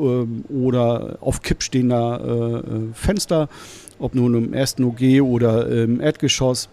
[0.52, 3.50] oder auf Kipp stehender äh, äh, Fenster,
[4.00, 6.70] ob nun im ersten OG oder im Erdgeschoss.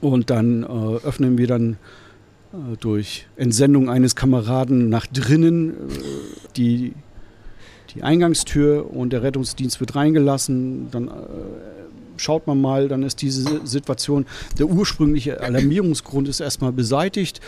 [0.00, 1.78] Und dann äh, öffnen wir dann
[2.80, 5.74] durch Entsendung eines Kameraden nach drinnen äh,
[6.56, 6.92] die,
[7.94, 10.88] die Eingangstür und der Rettungsdienst wird reingelassen.
[10.90, 11.10] Dann äh,
[12.16, 14.26] schaut man mal, dann ist diese Situation,
[14.58, 17.40] der ursprüngliche Alarmierungsgrund ist erstmal beseitigt.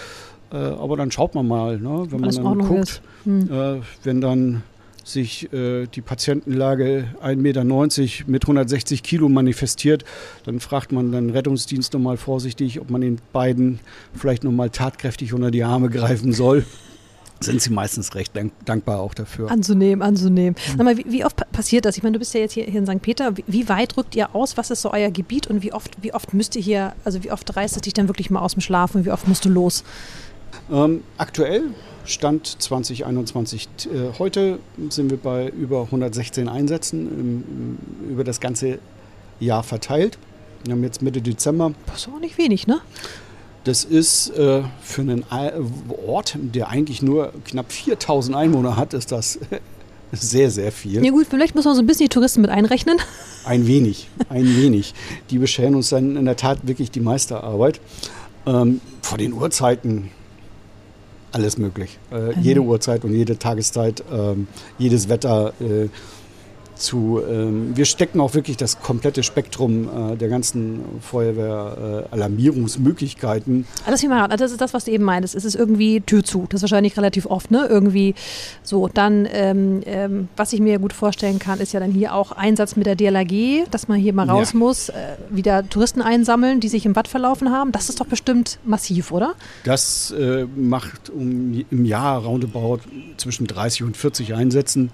[0.50, 3.82] aber dann schaut man mal, ne, wenn man dann guckt, hm.
[4.02, 4.62] wenn dann
[5.04, 7.64] sich äh, die Patientenlage 1,90 Meter
[8.26, 10.04] mit 160 Kilo manifestiert,
[10.44, 13.80] dann fragt man den Rettungsdienst nochmal vorsichtig, ob man den beiden
[14.14, 16.64] vielleicht nochmal tatkräftig unter die Arme greifen soll.
[17.40, 19.50] Sind sie meistens recht dank dankbar auch dafür.
[19.50, 20.54] Anzunehmen, anzunehmen.
[20.54, 20.76] Mhm.
[20.76, 21.96] Sag mal, wie, wie, oft passiert das?
[21.96, 23.02] Ich meine, du bist ja jetzt hier, hier in St.
[23.02, 23.36] Peter.
[23.36, 24.56] Wie, wie, weit rückt ihr aus?
[24.56, 25.48] Was ist so euer Gebiet?
[25.48, 28.08] Und wie oft, wie oft müsst ihr hier, also wie oft reißt es dich dann
[28.08, 29.84] wirklich mal aus dem Schlaf und wie oft musst du los?
[30.72, 31.64] Ähm, aktuell
[32.04, 33.68] Stand 2021.
[33.86, 34.58] Äh, heute
[34.90, 38.78] sind wir bei über 116 Einsätzen im, über das ganze
[39.40, 40.18] Jahr verteilt.
[40.64, 41.72] Wir haben jetzt Mitte Dezember.
[41.86, 42.80] Das ist auch nicht wenig, ne?
[43.64, 45.24] Das ist äh, für einen
[46.06, 49.38] Ort, der eigentlich nur knapp 4000 Einwohner hat, ist das
[50.12, 51.02] sehr, sehr viel.
[51.02, 52.98] Ja gut, vielleicht muss man so ein bisschen die Touristen mit einrechnen.
[53.46, 54.94] Ein wenig, ein wenig.
[55.28, 57.78] Die bescheren uns dann in der Tat wirklich die Meisterarbeit.
[58.46, 60.10] Ähm, vor den Uhrzeiten
[61.34, 61.98] alles möglich.
[62.10, 62.40] Äh, also.
[62.40, 64.46] Jede Uhrzeit und jede Tageszeit, ähm,
[64.78, 65.52] jedes Wetter.
[66.76, 73.62] Zu, ähm, wir stecken auch wirklich das komplette Spektrum äh, der ganzen Feuerwehr-Alarmierungsmöglichkeiten.
[73.62, 75.34] Äh, Lass mich mal ran, das ist das, was du eben meintest.
[75.34, 76.46] Es ist irgendwie Tür zu.
[76.48, 77.66] Das ist wahrscheinlich relativ oft, ne?
[77.68, 78.14] Irgendwie
[78.62, 78.88] so.
[78.88, 82.76] Dann, ähm, ähm, was ich mir gut vorstellen kann, ist ja dann hier auch Einsatz
[82.76, 84.58] mit der DLAG, dass man hier mal raus ja.
[84.58, 84.94] muss, äh,
[85.30, 87.72] wieder Touristen einsammeln, die sich im Watt verlaufen haben.
[87.72, 89.34] Das ist doch bestimmt massiv, oder?
[89.64, 92.80] Das äh, macht um, im Jahr roundabout
[93.16, 94.90] zwischen 30 und 40 Einsätzen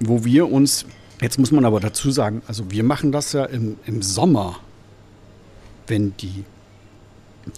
[0.00, 0.86] wo wir uns,
[1.20, 4.60] jetzt muss man aber dazu sagen, also wir machen das ja im, im Sommer,
[5.86, 6.44] wenn die,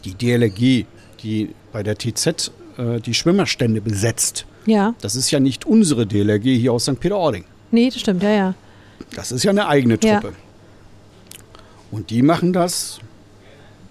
[0.04, 0.86] die DLRG,
[1.22, 4.46] die bei der TZ äh, die Schwimmerstände besetzt.
[4.66, 4.94] Ja.
[5.00, 7.00] Das ist ja nicht unsere DLRG hier aus St.
[7.00, 7.44] Peter-Ording.
[7.70, 8.54] Nee, das stimmt, ja, ja.
[9.14, 10.28] Das ist ja eine eigene Truppe.
[10.28, 10.34] Ja.
[11.90, 13.00] Und die machen das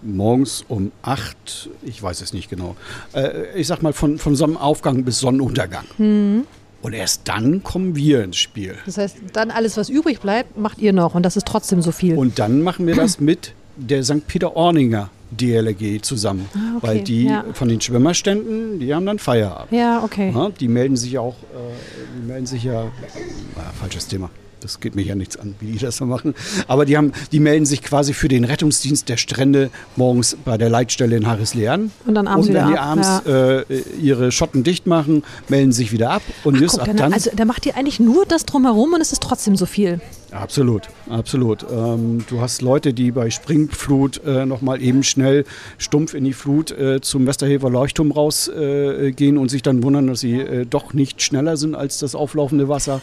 [0.01, 2.75] morgens um acht, ich weiß es nicht genau.
[3.13, 5.85] Äh, ich sag mal von, von Sonnenaufgang bis Sonnenuntergang.
[5.97, 6.45] Mhm.
[6.81, 8.75] Und erst dann kommen wir ins Spiel.
[8.85, 11.91] Das heißt, dann alles, was übrig bleibt, macht ihr noch und das ist trotzdem so
[11.91, 12.15] viel.
[12.15, 14.27] Und dann machen wir das mit der St.
[14.27, 16.49] Peter-Orninger DLRG zusammen.
[16.53, 16.87] Ah, okay.
[16.87, 17.45] Weil die ja.
[17.53, 19.71] von den Schwimmerständen, die haben dann Feierabend.
[19.71, 20.31] Ja, okay.
[20.33, 24.29] Ja, die melden sich auch, äh, die melden sich ja, ah, falsches Thema.
[24.61, 26.35] Das geht mir ja nichts an, wie die das so machen.
[26.67, 30.69] Aber die, haben, die melden sich quasi für den Rettungsdienst der Strände morgens bei der
[30.69, 31.91] Leitstelle in Harrislehren.
[32.05, 33.59] Und dann abends und wenn die abends ja.
[33.59, 36.21] äh, ihre Schotten dicht machen, melden sich wieder ab.
[36.43, 39.11] Und Ach, guck, ab dann, also da macht ihr eigentlich nur das drumherum und es
[39.11, 40.01] ist trotzdem so viel.
[40.31, 41.65] Absolut, absolut.
[41.71, 45.43] Ähm, du hast Leute, die bei Springflut äh, nochmal eben schnell
[45.79, 50.19] stumpf in die Flut äh, zum Westerhever Leuchtturm rausgehen äh, und sich dann wundern, dass
[50.19, 53.01] sie äh, doch nicht schneller sind als das auflaufende Wasser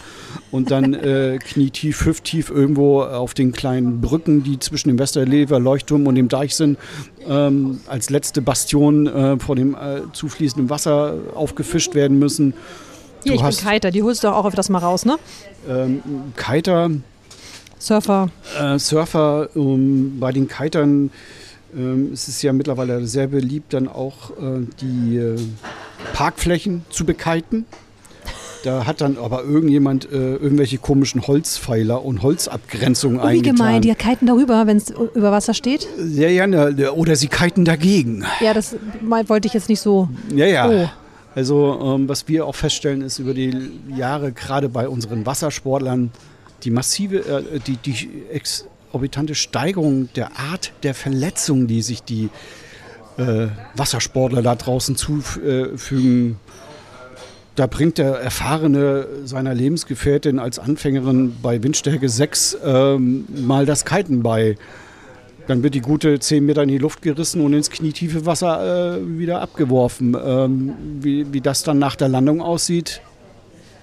[0.53, 6.07] und dann äh, knietief, hüfttief irgendwo auf den kleinen Brücken, die zwischen dem Westerhever Leuchtturm
[6.07, 6.79] und dem Deich sind,
[7.29, 12.55] ähm, als letzte Bastion äh, vor dem äh, zufließenden Wasser aufgefischt werden müssen.
[13.25, 15.17] Hier, du ich bin Kiter, die holst du auch öfters mal raus, ne?
[15.69, 16.01] Ähm,
[16.37, 16.91] Kiter
[17.79, 18.31] Surfer.
[18.59, 21.11] Äh, Surfer, um, bei den Kitern
[21.77, 25.39] ähm, ist es ja mittlerweile sehr beliebt, dann auch äh, die äh,
[26.15, 27.67] Parkflächen zu bekiten.
[28.65, 33.57] Da hat dann aber irgendjemand äh, irgendwelche komischen Holzpfeiler und Holzabgrenzungen oh, wie eingetan.
[33.57, 35.87] gemein, die kiten darüber, wenn es über Wasser steht?
[35.99, 38.25] Ja, ja, ne, oder sie kiten dagegen.
[38.41, 38.75] Ja, das
[39.27, 40.09] wollte ich jetzt nicht so.
[40.35, 40.69] Ja, ja.
[40.69, 40.89] Oh.
[41.37, 46.11] Also ähm, was wir auch feststellen ist über die Jahre, gerade bei unseren Wassersportlern,
[46.67, 52.29] die massive, äh, die, die exorbitante Steigerung der Art der Verletzungen, die sich die
[53.17, 56.37] äh, Wassersportler da draußen zufügen.
[57.55, 64.23] Da bringt der Erfahrene seiner Lebensgefährtin als Anfängerin bei Windstärke 6 ähm, mal das Kiten
[64.23, 64.57] bei.
[65.47, 69.19] Dann wird die gute 10 Meter in die Luft gerissen und ins knietiefe Wasser äh,
[69.19, 70.15] wieder abgeworfen.
[70.23, 73.01] Ähm, wie, wie das dann nach der Landung aussieht,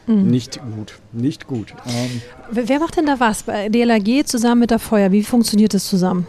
[0.08, 0.30] Mhm.
[0.30, 1.74] Nicht gut, nicht gut.
[1.86, 3.44] Ähm, Wer macht denn da was?
[3.44, 6.28] Bei DLRG zusammen mit der Feuer, wie funktioniert das zusammen?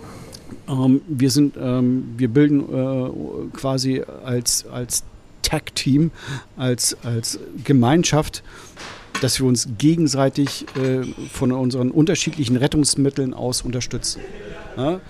[0.69, 5.05] Ähm, wir sind, ähm, wir bilden äh, quasi als, als
[5.43, 6.11] Tag-Team,
[6.57, 8.43] als, als Gemeinschaft,
[9.21, 14.23] dass wir uns gegenseitig äh, von unseren unterschiedlichen Rettungsmitteln aus unterstützen.
[14.77, 15.01] Ja?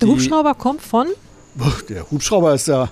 [0.00, 1.06] Der Hubschrauber kommt von?
[1.88, 2.88] Der Hubschrauber ist ja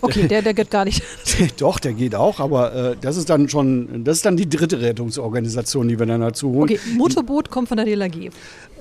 [0.00, 1.02] Okay, der, der geht gar nicht.
[1.58, 4.80] Doch, der geht auch, aber äh, das ist dann schon, das ist dann die dritte
[4.80, 6.64] Rettungsorganisation, die wir dann dazu holen.
[6.64, 8.30] Okay, Motorboot kommt von der DLRG.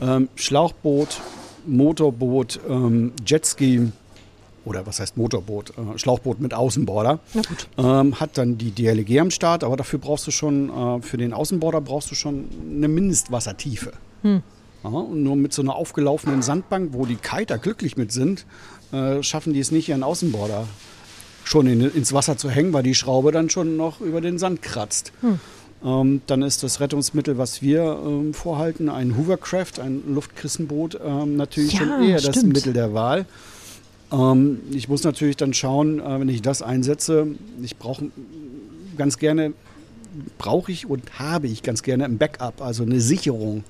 [0.01, 1.19] Ähm, Schlauchboot,
[1.65, 3.91] Motorboot, ähm, Jetski
[4.67, 7.19] oder was heißt Motorboot, äh, Schlauchboot mit Außenborder,
[7.77, 11.33] ähm, hat dann die DLG am Start, aber dafür brauchst du schon, äh, für den
[11.33, 13.93] Außenborder brauchst du schon eine Mindestwassertiefe.
[14.23, 14.43] Hm.
[14.83, 18.45] Ja, und nur mit so einer aufgelaufenen Sandbank, wo die Kiter glücklich mit sind,
[18.91, 20.67] äh, schaffen die es nicht, ihren Außenborder
[21.47, 24.61] schon in, ins Wasser zu hängen, weil die Schraube dann schon noch über den Sand
[24.61, 25.13] kratzt.
[25.21, 25.39] Hm.
[25.83, 31.73] Ähm, dann ist das Rettungsmittel, was wir ähm, vorhalten, ein Hovercraft, ein Luftkissenboot, ähm, natürlich
[31.73, 32.35] ja, schon eher stimmt.
[32.35, 33.25] das Mittel der Wahl.
[34.11, 37.27] Ähm, ich muss natürlich dann schauen, äh, wenn ich das einsetze,
[37.61, 38.05] ich brauche
[38.97, 39.53] ganz gerne,
[40.37, 43.63] brauche ich und habe ich ganz gerne ein Backup, also eine Sicherung.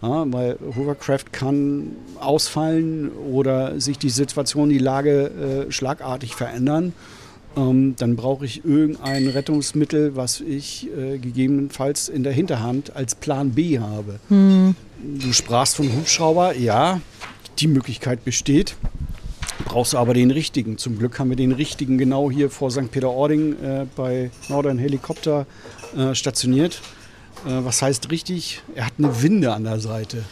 [0.00, 6.92] Ja, weil Hovercraft kann ausfallen oder sich die Situation, die Lage äh, schlagartig verändern.
[7.56, 13.50] ähm, dann brauche ich irgendein Rettungsmittel, was ich äh, gegebenenfalls in der Hinterhand als Plan
[13.50, 14.20] B habe.
[14.28, 14.76] Hm.
[15.02, 17.00] Du sprachst von Hubschrauber, ja,
[17.58, 18.76] die Möglichkeit besteht.
[19.64, 20.78] Brauchst du aber den richtigen.
[20.78, 22.90] Zum Glück haben wir den richtigen genau hier vor St.
[22.90, 25.46] Peter-Ording äh, bei Northern Helikopter
[25.96, 26.80] äh, stationiert.
[27.46, 28.62] Äh, was heißt richtig?
[28.74, 30.24] Er hat eine Winde an der Seite.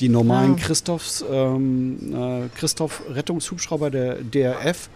[0.00, 0.58] Die normalen Ah.
[0.60, 4.88] Christophs, ähm, äh, Christoph Rettungshubschrauber der DRF,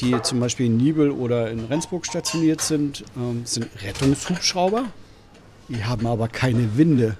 [0.00, 4.84] die zum Beispiel in Nibel oder in Rendsburg stationiert sind, ähm, sind Rettungshubschrauber.
[5.68, 7.16] Die haben aber keine Winde.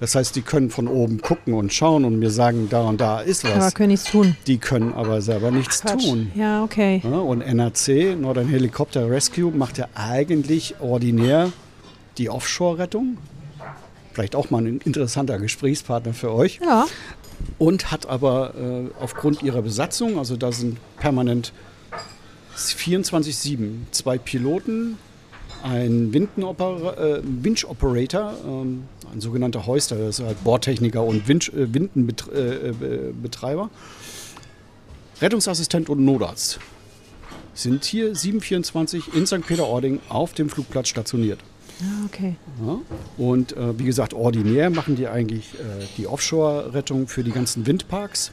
[0.00, 3.20] Das heißt, die können von oben gucken und schauen und mir sagen, da und da
[3.20, 3.74] ist Aber was.
[3.74, 4.36] können nichts tun.
[4.46, 6.04] Die können aber selber nichts Quatsch.
[6.04, 6.30] tun.
[6.34, 7.00] Ja, okay.
[7.02, 11.50] Ja, und NRC, Northern Helicopter Rescue, macht ja eigentlich ordinär
[12.18, 13.18] die Offshore-Rettung.
[14.12, 16.60] Vielleicht auch mal ein interessanter Gesprächspartner für euch.
[16.64, 16.86] Ja.
[17.58, 21.52] Und hat aber äh, aufgrund ihrer Besatzung, also da sind permanent
[22.56, 24.96] 24-7 zwei Piloten,
[25.62, 31.72] ein Windenopera äh, Winch-Operator, ähm, ein sogenannter Heuster, das ist halt Bordtechniker und Winch, äh,
[31.74, 33.68] Windenbetreiber,
[35.20, 36.58] Rettungsassistent und Notarzt
[37.56, 39.46] sind hier 724 in St.
[39.46, 41.40] Peter-Ording auf dem Flugplatz stationiert.
[41.80, 42.36] Ja, okay.
[42.64, 42.78] Ja.
[43.18, 48.32] Und äh, wie gesagt, ordinär machen die eigentlich äh, die Offshore-Rettung für die ganzen Windparks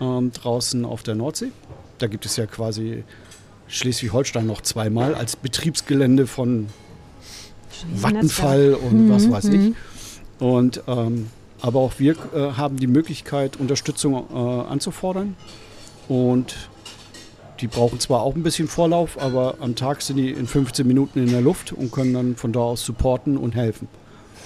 [0.00, 1.52] ähm, draußen auf der Nordsee.
[1.98, 3.04] Da gibt es ja quasi
[3.68, 6.68] Schleswig-Holstein noch zweimal als Betriebsgelände von
[7.94, 9.74] Vattenfall und was weiß ich.
[10.38, 11.28] Und, ähm,
[11.60, 15.36] aber auch wir äh, haben die Möglichkeit, Unterstützung äh, anzufordern.
[16.08, 16.67] Und
[17.60, 21.18] die brauchen zwar auch ein bisschen Vorlauf, aber am Tag sind die in 15 Minuten
[21.18, 23.88] in der Luft und können dann von da aus supporten und helfen.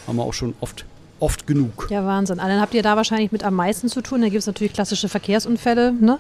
[0.07, 0.85] Haben wir auch schon oft,
[1.21, 1.89] oft genug.
[1.91, 2.41] Ja, Wahnsinn.
[2.41, 4.23] Ah, Dann habt ihr da wahrscheinlich mit am meisten zu tun.
[4.23, 6.19] Da gibt es natürlich klassische Verkehrsunfälle ne?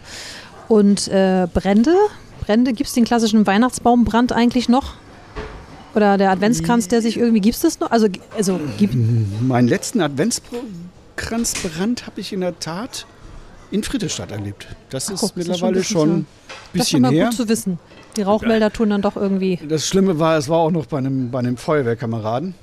[0.68, 1.95] und äh, Brände.
[2.40, 4.95] Brände, gibt es den klassischen Weihnachtsbaumbrand eigentlich noch?
[5.95, 7.90] Oder der Adventskranz, der sich irgendwie, gibt es das noch?
[7.90, 8.95] Also, also gibt,
[9.43, 13.07] Meinen letzten Adventskranzbrand habe ich in der Tat
[13.73, 14.68] in Friedrichstadt erlebt.
[14.91, 17.25] Das ist guck, das ist mittlerweile schon ein schon ein das ist bisschen her.
[17.27, 17.79] gut zu wissen.
[18.16, 19.59] Die Rauchmelder tun dann doch irgendwie.
[19.66, 22.55] Das Schlimme war, es war auch noch bei einem, bei einem Feuerwehrkameraden,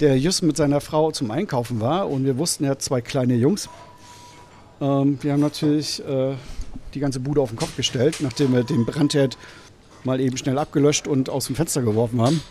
[0.00, 3.34] der just mit seiner Frau zum Einkaufen war und wir wussten, er hat zwei kleine
[3.34, 3.68] Jungs.
[4.80, 6.34] Ähm, wir haben natürlich äh,
[6.94, 9.36] die ganze Bude auf den Kopf gestellt, nachdem wir den Brandherd
[10.04, 12.42] mal eben schnell abgelöscht und aus dem Fenster geworfen haben.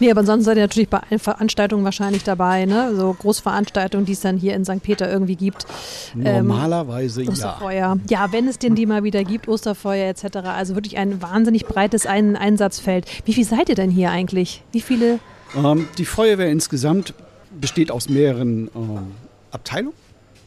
[0.00, 2.94] Nee, aber ansonsten seid ihr natürlich bei allen Veranstaltungen wahrscheinlich dabei, ne?
[2.94, 4.82] So Großveranstaltungen, die es dann hier in St.
[4.82, 5.66] Peter irgendwie gibt.
[6.14, 7.30] Ähm, Normalerweise ja.
[7.30, 7.98] Osterfeuer.
[8.08, 8.32] Ja.
[8.32, 10.36] wenn es denn die mal wieder gibt, Osterfeuer etc.
[10.44, 13.06] Also wirklich ein wahnsinnig breites ein Einsatzfeld.
[13.24, 14.62] Wie viel seid ihr denn hier eigentlich?
[14.72, 15.18] Wie viele?
[15.56, 17.14] Ähm, die Feuerwehr insgesamt
[17.60, 19.12] besteht aus mehreren ähm,
[19.50, 19.94] Abteilungen.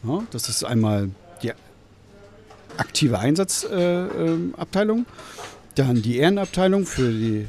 [0.04, 1.10] Ja, das ist einmal
[1.42, 1.52] die
[2.76, 5.06] aktive Einsatzabteilung, äh, ähm,
[5.74, 7.46] dann die Ehrenabteilung für die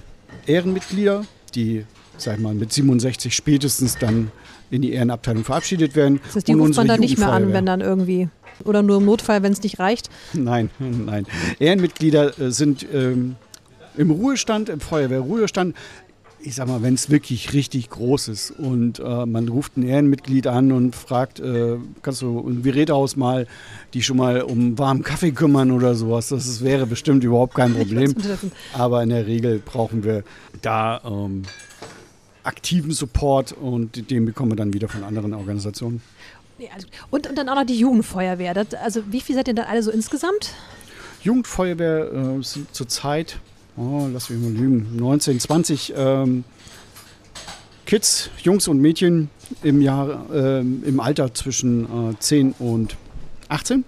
[0.47, 1.85] Ehrenmitglieder, die,
[2.17, 4.31] sag mal, mit 67 spätestens dann
[4.71, 6.19] in die Ehrenabteilung verabschiedet werden.
[6.25, 8.29] Das heißt, die ruft man dann nicht mehr an, wenn dann irgendwie.
[8.65, 10.09] Oder nur im Notfall, wenn es nicht reicht.
[10.33, 11.25] Nein, nein.
[11.59, 13.35] Ehrenmitglieder äh, sind ähm,
[13.97, 15.75] im Ruhestand, im Feuerwehrruhestand.
[16.41, 20.47] Ich sag mal, wenn es wirklich richtig groß ist und äh, man ruft ein Ehrenmitglied
[20.47, 23.45] an und fragt, äh, kannst du ein Gerätehaus mal,
[23.93, 27.73] die schon mal um warmen Kaffee kümmern oder sowas, das ist, wäre bestimmt überhaupt kein
[27.73, 28.15] Problem.
[28.73, 30.23] Aber in der Regel brauchen wir
[30.61, 31.43] da ähm,
[32.43, 36.01] aktiven Support und den bekommen wir dann wieder von anderen Organisationen.
[36.57, 38.53] Nee, also, und, und dann auch noch die Jugendfeuerwehr.
[38.53, 40.53] Das, also wie viel seid ihr dann alle so insgesamt?
[41.21, 43.39] Jugendfeuerwehr äh, sind zurzeit,
[43.79, 46.43] oh, lass mich mal lügen, 19, 20 ähm,
[47.85, 49.29] Kids, Jungs und Mädchen
[49.63, 52.97] im, Jahr, ähm, im Alter zwischen äh, 10 und
[53.47, 53.83] 18.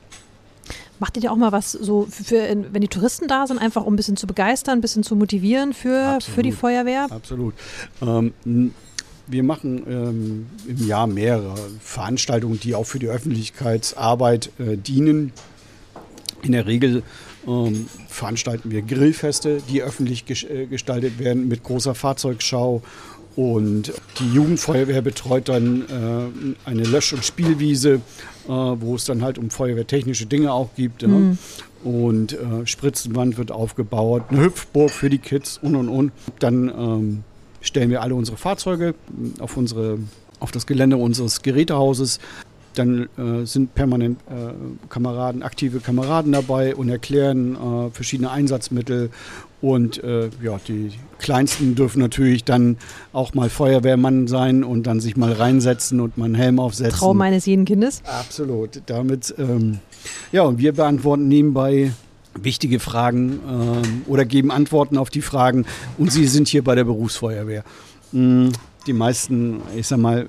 [1.00, 3.86] Macht ihr da auch mal was so für, für wenn die Touristen da sind, einfach
[3.86, 6.52] um ein bisschen zu begeistern, ein bisschen zu motivieren für, für die.
[6.52, 7.08] Feuerwehr?
[7.12, 7.54] Absolut.
[8.02, 8.34] Ähm,
[9.28, 15.32] wir machen ähm, im Jahr mehrere Veranstaltungen, die auch für die Öffentlichkeitsarbeit äh, dienen.
[16.44, 17.04] In der Regel
[17.48, 22.82] ähm, veranstalten wir Grillfeste, die öffentlich äh, gestaltet werden mit großer Fahrzeugschau.
[23.36, 28.02] Und die Jugendfeuerwehr betreut dann äh, eine Lösch- und Spielwiese,
[28.46, 31.04] äh, wo es dann halt um feuerwehrtechnische Dinge auch gibt.
[31.04, 31.08] Ja.
[31.84, 36.12] Und äh, Spritzenwand wird aufgebaut, eine Hüpfburg für die Kids und und und.
[36.39, 37.24] Dann ähm,
[37.62, 38.96] stellen wir alle unsere Fahrzeuge
[39.39, 39.98] auf, unsere,
[40.39, 42.20] auf das Gelände unseres Gerätehauses.
[42.76, 44.53] Dann äh, sind permanent äh,
[44.89, 49.09] Kameraden, aktive Kameraden dabei und erklären äh, verschiedene Einsatzmittel.
[49.61, 52.78] Und äh, ja, die Kleinsten dürfen natürlich dann
[53.13, 56.97] auch mal Feuerwehrmann sein und dann sich mal reinsetzen und mal einen Helm aufsetzen.
[56.97, 58.01] Traum eines jeden Kindes.
[58.05, 58.82] Absolut.
[58.88, 59.80] Damit, ähm,
[60.32, 61.91] ja, und wir beantworten nebenbei
[62.34, 65.65] wichtige Fragen ähm, oder geben Antworten auf die Fragen
[65.97, 67.63] und Sie sind hier bei der Berufsfeuerwehr.
[68.13, 68.51] Mhm
[68.88, 70.28] die meisten, ich sag mal,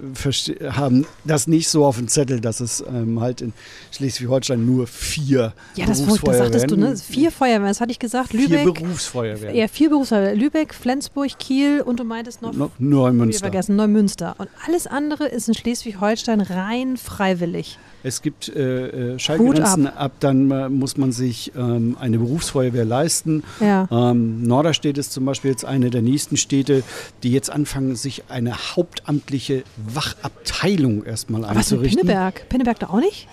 [0.70, 3.52] haben das nicht so auf dem Zettel, dass es ähm, halt in
[3.92, 6.52] Schleswig-Holstein nur vier ja, das, Berufsfeuerwehren.
[6.52, 6.96] Das sagtest du, ne?
[6.96, 8.32] Vier Feuerwehren, das hatte ich gesagt.
[8.32, 8.60] Lübeck.
[8.60, 9.56] Vier Berufsfeuerwehren.
[9.56, 10.38] Ja, vier Berufsfeuerwehren.
[10.38, 12.52] Lübeck, Flensburg, Kiel und du meintest noch.
[12.52, 13.44] No, Neumünster.
[13.44, 14.34] vergessen, Neumünster.
[14.38, 17.78] Und alles andere ist in Schleswig-Holstein rein freiwillig.
[18.02, 19.94] Es gibt äh, äh Schallgrenzen, ab.
[19.96, 20.12] ab.
[20.20, 23.44] dann äh, muss man sich ähm, eine Berufsfeuerwehr leisten.
[23.60, 23.88] Ja.
[23.90, 26.82] Ähm, Norderstedt ist zum Beispiel jetzt eine der nächsten Städte,
[27.22, 32.00] die jetzt anfangen, sich eine hauptamtliche Wachabteilung erstmal einzurichten.
[32.00, 32.48] Was mit Pinneberg?
[32.48, 33.28] Pinneberg da auch nicht?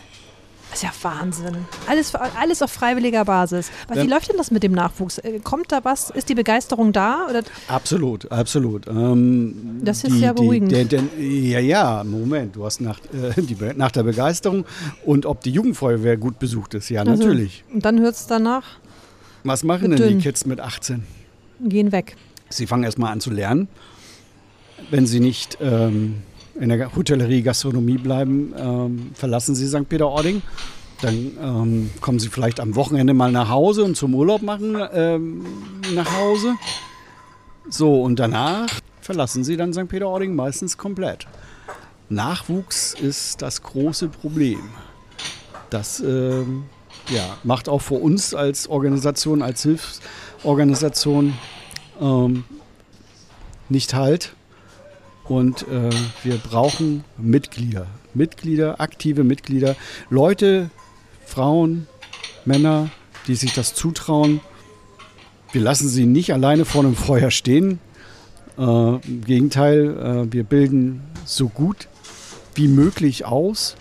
[0.70, 1.66] Das ist ja Wahnsinn.
[1.88, 3.72] Alles, alles auf freiwilliger Basis.
[3.88, 5.18] Was, wie läuft denn das mit dem Nachwuchs?
[5.18, 6.12] Äh, kommt da was?
[6.12, 7.28] Ist die Begeisterung da?
[7.28, 7.42] Oder?
[7.68, 8.86] Absolut, absolut.
[8.88, 10.72] Ähm, das ist die, ja beruhigend.
[10.72, 12.56] Die, der, der, ja, ja, Moment.
[12.56, 14.66] Du hast nach, äh, die, nach der Begeisterung
[15.06, 16.90] und ob die Jugendfeuerwehr gut besucht ist.
[16.90, 17.64] Ja, also, natürlich.
[17.74, 18.64] Und dann hört es danach.
[19.44, 21.04] Was machen denn die Kids mit 18?
[21.62, 22.16] Gehen weg.
[22.50, 23.68] Sie fangen erstmal an zu lernen.
[24.92, 26.22] Wenn sie nicht ähm,
[26.60, 29.88] in der Hotellerie, Gastronomie bleiben, ähm, verlassen Sie St.
[29.88, 30.42] Peter-Ording.
[31.02, 35.46] Dann ähm, kommen Sie vielleicht am Wochenende mal nach Hause und zum Urlaub machen ähm,
[35.96, 36.56] nach Hause.
[37.70, 38.68] So, und danach
[39.00, 39.88] verlassen Sie dann St.
[39.88, 41.28] Peter-Ording meistens komplett.
[42.10, 44.60] Nachwuchs ist das große Problem.
[45.70, 46.64] Das ähm,
[47.10, 51.36] ja, macht auch für uns als Organisation, als Hilfsorganisation
[52.02, 52.44] ähm,
[53.70, 54.34] nicht halt.
[55.30, 55.90] Und äh,
[56.24, 57.86] wir brauchen Mitglieder.
[58.14, 59.76] Mitglieder, aktive Mitglieder,
[60.10, 60.72] Leute,
[61.26, 61.88] Frauen,
[62.46, 62.90] Männer,
[63.28, 64.42] die sich das zutrauen.
[65.52, 67.80] Wir lassen sie nicht alleine vor einem Feuer stehen.
[68.58, 71.88] Äh, Im Gegenteil, äh, wir bilden so gut
[72.56, 73.76] wie möglich aus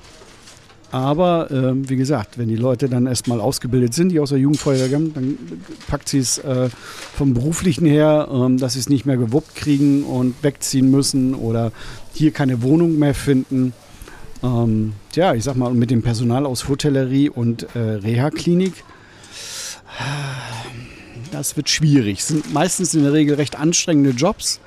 [0.91, 4.89] aber ähm, wie gesagt, wenn die Leute dann erstmal ausgebildet sind, die aus der Jugendfeuerwehr
[4.89, 5.39] kommen, dann
[5.87, 6.71] packt sie es äh,
[7.15, 11.73] vom beruflichen her, ähm, dass sie es nicht mehr gewuppt kriegen und wegziehen müssen oder
[12.15, 13.75] hier keine Wohnung mehr finden.
[14.43, 18.85] Ähm, ja, ich sag mal, mit dem Personal aus Hotellerie und äh, Reha-Klinik,
[21.33, 22.21] das wird schwierig.
[22.21, 24.61] Es sind meistens in der Regel recht anstrengende Jobs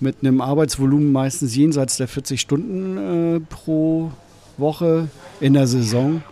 [0.00, 4.10] mit einem Arbeitsvolumen meistens jenseits der 40 Stunden äh, pro
[4.58, 5.08] Woche
[5.40, 6.22] in der Saison.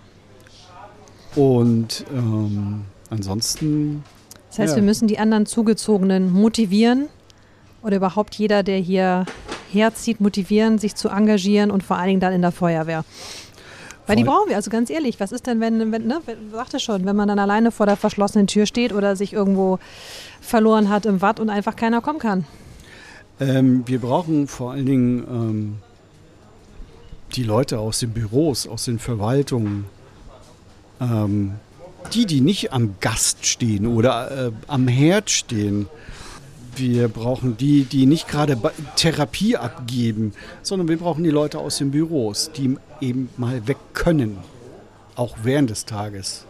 [1.36, 4.04] Und ähm, ansonsten.
[4.50, 4.76] Das heißt, ja.
[4.76, 7.08] wir müssen die anderen Zugezogenen motivieren
[7.82, 9.26] oder überhaupt jeder, der hier
[9.72, 13.04] herzieht, motivieren, sich zu engagieren und vor allen Dingen dann in der Feuerwehr.
[14.06, 16.20] Weil die brauchen wir, also ganz ehrlich, was ist denn, wenn, wenn ne,
[16.52, 19.78] sagte schon, wenn man dann alleine vor der verschlossenen Tür steht oder sich irgendwo
[20.42, 22.44] verloren hat im Watt und einfach keiner kommen kann?
[23.40, 25.76] Ähm, wir brauchen vor allen Dingen ähm,
[27.36, 29.86] die Leute aus den Büros, aus den Verwaltungen,
[31.00, 31.52] ähm,
[32.12, 35.86] die, die nicht am Gast stehen oder äh, am Herd stehen,
[36.76, 38.58] wir brauchen die, die nicht gerade
[38.96, 40.32] Therapie abgeben,
[40.62, 44.38] sondern wir brauchen die Leute aus den Büros, die eben mal weg können,
[45.14, 46.46] auch während des Tages.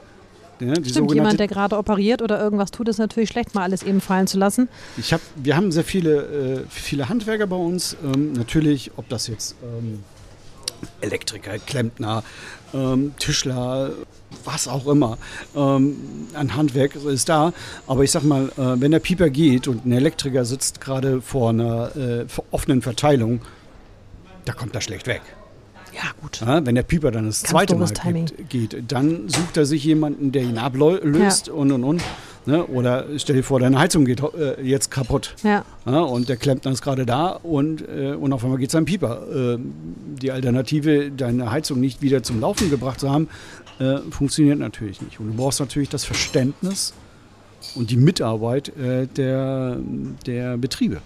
[0.60, 4.00] Ja, Stimmt, jemand, der gerade operiert oder irgendwas tut, ist natürlich schlecht, mal alles eben
[4.00, 4.68] fallen zu lassen.
[4.96, 7.96] Ich hab, wir haben sehr viele, äh, viele Handwerker bei uns.
[8.04, 10.04] Ähm, natürlich, ob das jetzt ähm,
[11.00, 12.22] Elektriker, Klempner,
[12.72, 13.90] ähm, Tischler,
[14.44, 15.18] was auch immer.
[15.54, 15.96] Ähm,
[16.34, 17.52] ein Handwerk ist da.
[17.86, 21.50] Aber ich sag mal, äh, wenn der Pieper geht und ein Elektriker sitzt gerade vor
[21.50, 23.40] einer äh, offenen Verteilung,
[24.44, 25.22] da kommt er schlecht weg.
[25.94, 26.40] Ja, gut.
[26.40, 29.84] Ja, wenn der Pieper dann das Ganz zweite Mal geht, geht, dann sucht er sich
[29.84, 31.52] jemanden, der ihn ablöst ja.
[31.52, 32.02] und und und.
[32.46, 32.64] Ne?
[32.66, 35.34] Oder stell dir vor, deine Heizung geht äh, jetzt kaputt.
[35.42, 35.64] Ja.
[35.86, 36.00] ja.
[36.00, 39.54] Und der Klempner ist gerade da und, äh, und auf einmal geht es am Pieper.
[39.54, 39.58] Äh,
[40.20, 43.28] die Alternative, deine Heizung nicht wieder zum Laufen gebracht zu haben,
[43.78, 45.20] äh, funktioniert natürlich nicht.
[45.20, 46.92] Und du brauchst natürlich das Verständnis
[47.74, 49.78] und die Mitarbeit äh, der,
[50.26, 51.00] der Betriebe.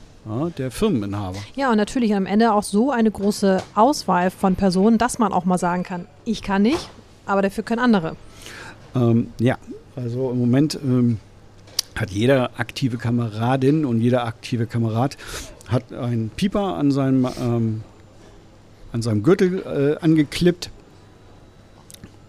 [0.59, 1.39] Der Firmeninhaber.
[1.57, 5.47] Ja, und natürlich am Ende auch so eine große Auswahl von Personen, dass man auch
[5.47, 6.91] mal sagen kann, ich kann nicht,
[7.25, 8.15] aber dafür können andere.
[8.95, 9.57] Ähm, ja,
[9.97, 11.19] also im Moment ähm,
[12.01, 15.17] hat jeder aktive Kameradin und jeder aktive Kamerad
[15.69, 17.83] hat einen Pieper an seinem, ähm,
[18.93, 19.63] an seinem Gürtel
[19.99, 20.71] äh, angeklippt.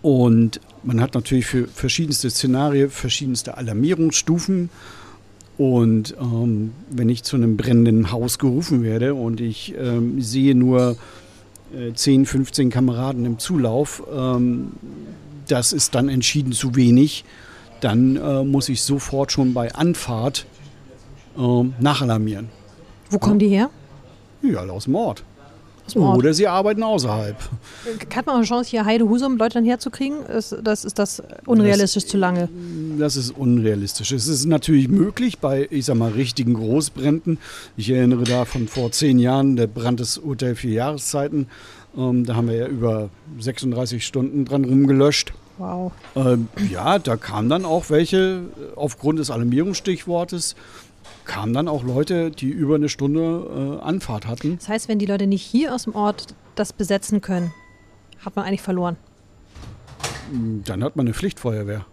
[0.01, 4.69] Und man hat natürlich für verschiedenste Szenarien verschiedenste Alarmierungsstufen.
[5.57, 10.95] Und ähm, wenn ich zu einem brennenden Haus gerufen werde und ich ähm, sehe nur
[11.75, 14.71] äh, 10, 15 Kameraden im Zulauf, ähm,
[15.47, 17.25] das ist dann entschieden zu wenig
[17.81, 20.45] dann äh, muss ich sofort schon bei Anfahrt
[21.37, 22.49] äh, nachalarmieren.
[23.09, 23.69] Wo kommen die her?
[24.41, 25.23] Ja, aus dem Ort.
[25.95, 27.35] Oder sie arbeiten außerhalb.
[28.15, 30.23] Hat man eine Chance, hier Heide Husum Leute dann herzukriegen?
[30.25, 32.49] Ist das, ist das unrealistisch das, zu lange?
[32.97, 34.11] Das ist unrealistisch.
[34.11, 37.39] Es ist natürlich möglich bei, ich sag mal, richtigen Großbränden.
[37.77, 41.47] Ich erinnere da von vor zehn Jahren, der Brand des Hotel Vier Jahreszeiten.
[41.97, 43.09] Ähm, da haben wir ja über
[43.39, 45.33] 36 Stunden dran rumgelöscht.
[45.59, 45.91] Wow.
[46.15, 48.43] Ähm, ja, da kamen dann auch welche,
[48.75, 50.55] aufgrund des Alarmierungsstichwortes,
[51.25, 54.57] kamen dann auch Leute, die über eine Stunde äh, Anfahrt hatten.
[54.57, 57.51] Das heißt, wenn die Leute nicht hier aus dem Ort das besetzen können,
[58.23, 58.95] hat man eigentlich verloren.
[60.65, 61.85] Dann hat man eine Pflichtfeuerwehr.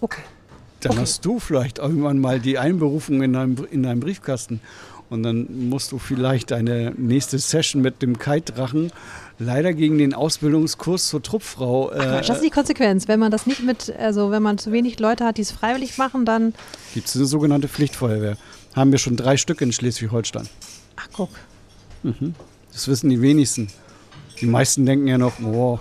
[0.00, 0.22] Okay.
[0.80, 1.00] Dann Okay.
[1.00, 4.60] hast du vielleicht irgendwann mal die Einberufung in deinem, in deinem Briefkasten.
[5.08, 8.90] Und dann musst du vielleicht deine nächste Session mit dem Kite-Drachen
[9.38, 11.90] leider gegen den Ausbildungskurs zur Truppfrau.
[11.90, 13.08] Ach, Quatsch, das ist die Konsequenz.
[13.08, 15.98] Wenn man das nicht mit, also wenn man zu wenig Leute hat, die es freiwillig
[15.98, 16.54] machen, dann.
[16.94, 18.36] Gibt es eine sogenannte Pflichtfeuerwehr.
[18.74, 20.48] Haben wir schon drei Stück in Schleswig-Holstein.
[20.96, 21.30] Ach, guck.
[22.72, 23.68] Das wissen die wenigsten.
[24.40, 25.78] Die meisten denken ja noch, oh,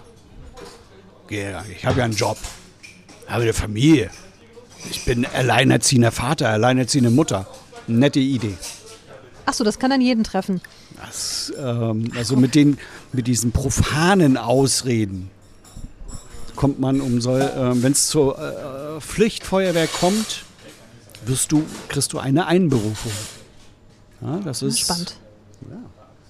[1.30, 2.38] ja, ich habe ja einen Job,
[3.28, 4.10] habe eine Familie.
[4.90, 7.48] Ich bin alleinerziehender Vater, alleinerziehende Mutter.
[7.88, 8.56] Nette Idee.
[9.46, 10.62] Ach so, das kann dann jeden treffen.
[10.98, 12.78] Das, ähm, also mit, den,
[13.14, 15.30] mit diesen profanen Ausreden
[16.56, 20.46] kommt man um so, äh, wenn es zur äh, Pflichtfeuerwehr kommt,
[21.26, 23.12] wirst du, kriegst du eine Einberufung.
[24.22, 25.18] Ja, das ist Spannend.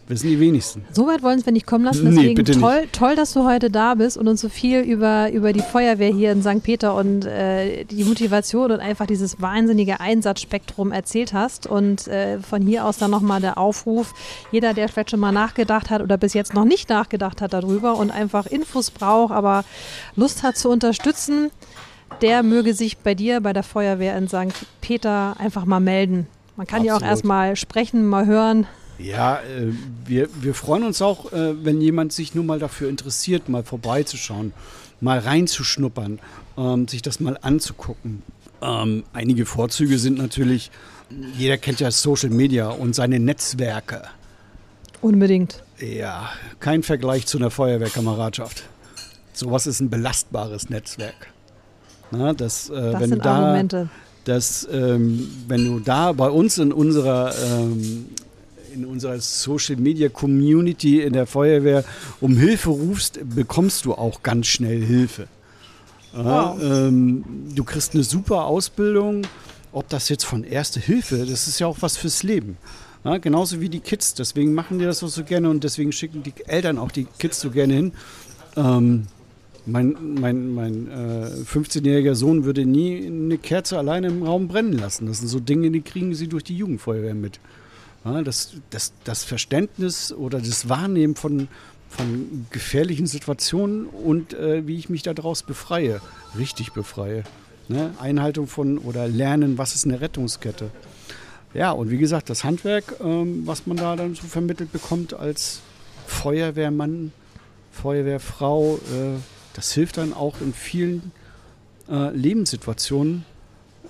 [0.07, 0.85] Wissen die wenigsten.
[0.91, 2.03] So weit wollen wir nicht kommen lassen.
[2.03, 2.61] Nee, Deswegen bitte nicht.
[2.61, 6.11] toll, toll, dass du heute da bist und uns so viel über, über die Feuerwehr
[6.13, 6.61] hier in St.
[6.61, 11.65] Peter und äh, die Motivation und einfach dieses wahnsinnige Einsatzspektrum erzählt hast.
[11.65, 14.13] Und äh, von hier aus dann nochmal der Aufruf,
[14.51, 17.97] jeder, der vielleicht schon mal nachgedacht hat oder bis jetzt noch nicht nachgedacht hat darüber
[17.97, 19.65] und einfach Infos braucht, aber
[20.15, 21.49] Lust hat zu unterstützen,
[22.21, 24.53] der möge sich bei dir, bei der Feuerwehr in St.
[24.81, 26.27] Peter einfach mal melden.
[26.57, 27.11] Man kann ja auch Absolut.
[27.11, 28.67] erst mal sprechen, mal hören.
[28.97, 29.71] Ja, äh,
[30.05, 34.53] wir, wir freuen uns auch, äh, wenn jemand sich nur mal dafür interessiert, mal vorbeizuschauen,
[35.01, 36.19] mal reinzuschnuppern,
[36.57, 38.23] ähm, sich das mal anzugucken.
[38.61, 40.71] Ähm, einige Vorzüge sind natürlich,
[41.37, 44.03] jeder kennt ja Social Media und seine Netzwerke.
[45.01, 45.61] Unbedingt.
[45.79, 46.29] Ja,
[46.59, 48.63] kein Vergleich zu einer Feuerwehrkameradschaft.
[49.33, 51.27] Sowas ist ein belastbares Netzwerk.
[52.11, 53.89] Na, das, äh, Das wenn sind du da, Argumente.
[54.23, 58.05] dass ähm, wenn du da bei uns in unserer ähm,
[58.75, 61.83] in unserer Social Media Community in der Feuerwehr
[62.21, 65.27] um Hilfe rufst, bekommst du auch ganz schnell Hilfe.
[66.13, 66.61] Ja, Wow.
[66.61, 67.23] ähm,
[67.55, 69.23] du kriegst eine super Ausbildung,
[69.71, 72.57] ob das jetzt von Erste Hilfe, das ist ja auch was fürs Leben.
[73.03, 76.23] Ja, genauso wie die Kids, deswegen machen die das auch so gerne und deswegen schicken
[76.23, 77.91] die Eltern auch die Kids so gerne hin.
[78.55, 79.07] Ähm,
[79.67, 85.07] mein mein, mein äh, 15-jähriger Sohn würde nie eine Kerze alleine im Raum brennen lassen.
[85.07, 87.39] Das sind so Dinge, die kriegen sie durch die Jugendfeuerwehr mit.
[88.05, 91.47] Ja, das, das, das Verständnis oder das Wahrnehmen von,
[91.89, 96.01] von gefährlichen Situationen und äh, wie ich mich daraus befreie,
[96.37, 97.23] richtig befreie.
[97.67, 97.95] Ne?
[97.99, 100.69] Einhaltung von oder Lernen, was ist eine Rettungskette.
[101.55, 105.61] Ja, und wie gesagt, das Handwerk, ähm, was man da dann so vermittelt bekommt als
[106.05, 107.11] Feuerwehrmann,
[107.71, 109.19] Feuerwehrfrau, äh,
[109.53, 111.11] das hilft dann auch in vielen
[111.89, 113.25] äh, Lebenssituationen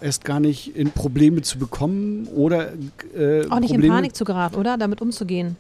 [0.06, 2.74] erst gar nicht in Probleme zu bekommen oder
[3.18, 4.78] äh, Auch nicht in Probleme Panik zu geraten, oder?
[4.78, 5.58] Damit umzugehen.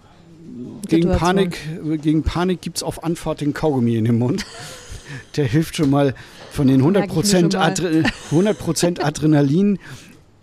[0.87, 1.19] gegen Situation.
[1.19, 1.57] Panik,
[2.01, 4.45] gegen Panik gibt es auf Anfahrt den Kaugummi in den Mund.
[5.35, 6.15] Der hilft schon mal
[6.51, 7.61] von den 100%, Merke ich mir schon mal.
[7.61, 9.79] Adre 100 Adrenalin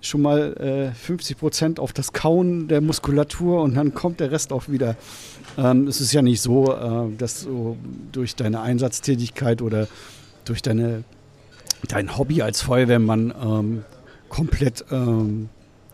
[0.00, 4.68] schon mal äh, 50% auf das Kauen der Muskulatur und dann kommt der Rest auch
[4.68, 4.96] wieder.
[5.56, 7.76] Ähm, es ist ja nicht so, äh, dass du
[8.10, 9.86] durch deine Einsatztätigkeit oder
[10.44, 11.04] durch deine,
[11.88, 13.84] dein Hobby als Feuerwehrmann ähm,
[14.28, 15.48] komplett ähm,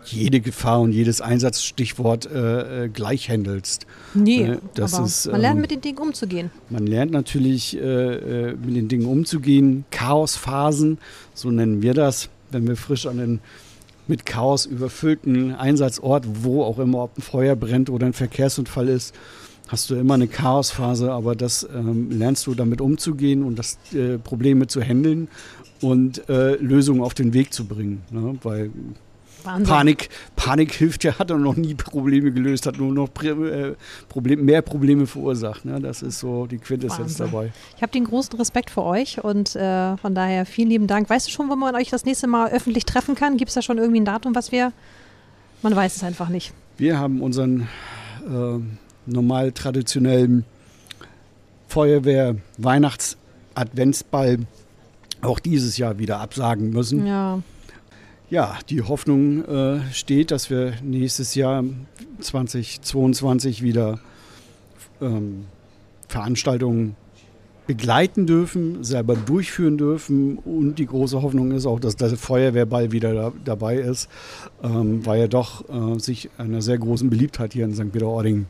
[0.04, 3.86] jede Gefahr und jedes Einsatzstichwort äh, äh, gleich handelst.
[4.14, 6.50] Nee, Äh, das aber ist, man lernt ähm, mit den Dingen umzugehen.
[6.70, 9.84] Man lernt natürlich äh, äh, mit den Dingen umzugehen.
[9.90, 10.98] Chaosphasen,
[11.34, 13.40] so nennen wir das, wenn wir frisch an den
[14.06, 19.14] mit Chaos überfüllten Einsatzort, wo auch immer, ob ein Feuer brennt oder ein Verkehrsunfall ist,
[19.68, 24.16] hast du immer eine Chaosphase, aber das ähm, lernst du damit umzugehen und das äh,
[24.16, 25.28] Probleme zu handeln
[25.80, 28.02] und äh, Lösungen auf den Weg zu bringen.
[28.10, 28.36] Ne?
[28.42, 28.70] Weil
[29.44, 29.66] Wahnsinn.
[29.66, 33.74] Panik, Panik hilft ja, hat er noch nie Probleme gelöst, hat nur noch äh,
[34.08, 35.64] Problem, mehr Probleme verursacht.
[35.64, 35.80] Ne?
[35.80, 37.52] Das ist so die Quintessenz dabei.
[37.76, 41.08] Ich habe den großen Respekt vor euch und äh, von daher vielen lieben Dank.
[41.08, 43.36] Weißt du schon, wo man euch das nächste Mal öffentlich treffen kann?
[43.36, 44.72] Gibt es da schon irgendwie ein Datum, was wir.
[45.62, 46.52] Man weiß es einfach nicht.
[46.76, 47.68] Wir haben unseren
[48.28, 48.58] äh,
[49.06, 50.44] normal traditionellen
[51.68, 54.38] Feuerwehr-Weihnachts-Adventsball
[55.22, 57.06] auch dieses Jahr wieder absagen müssen.
[57.06, 57.42] Ja.
[58.30, 61.64] ja, die Hoffnung äh, steht, dass wir nächstes Jahr
[62.20, 64.00] 2022 wieder
[65.00, 65.46] ähm,
[66.08, 66.96] Veranstaltungen
[67.68, 70.38] begleiten dürfen, selber durchführen dürfen.
[70.38, 74.08] Und die große Hoffnung ist auch, dass der Feuerwehrball wieder da, dabei ist,
[74.62, 77.92] ähm, weil er doch äh, sich einer sehr großen Beliebtheit hier in St.
[77.92, 78.46] Peter-Ording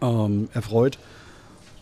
[0.00, 0.98] ähm, erfreut.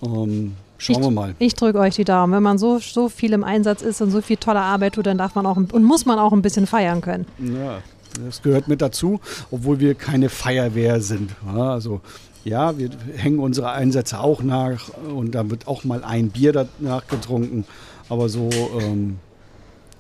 [0.03, 1.35] Ähm, schauen ich, wir mal.
[1.39, 2.33] Ich drücke euch die Daumen.
[2.33, 5.19] Wenn man so, so viel im Einsatz ist und so viel tolle Arbeit tut, dann
[5.19, 7.27] darf man auch und muss man auch ein bisschen feiern können.
[7.39, 7.79] Ja,
[8.25, 9.21] das gehört mit dazu,
[9.51, 11.31] obwohl wir keine Feuerwehr sind.
[11.47, 12.01] Also
[12.45, 17.07] ja, wir hängen unsere Einsätze auch nach und da wird auch mal ein Bier danach
[17.07, 17.65] getrunken.
[18.09, 18.49] Aber so
[18.81, 19.19] ähm,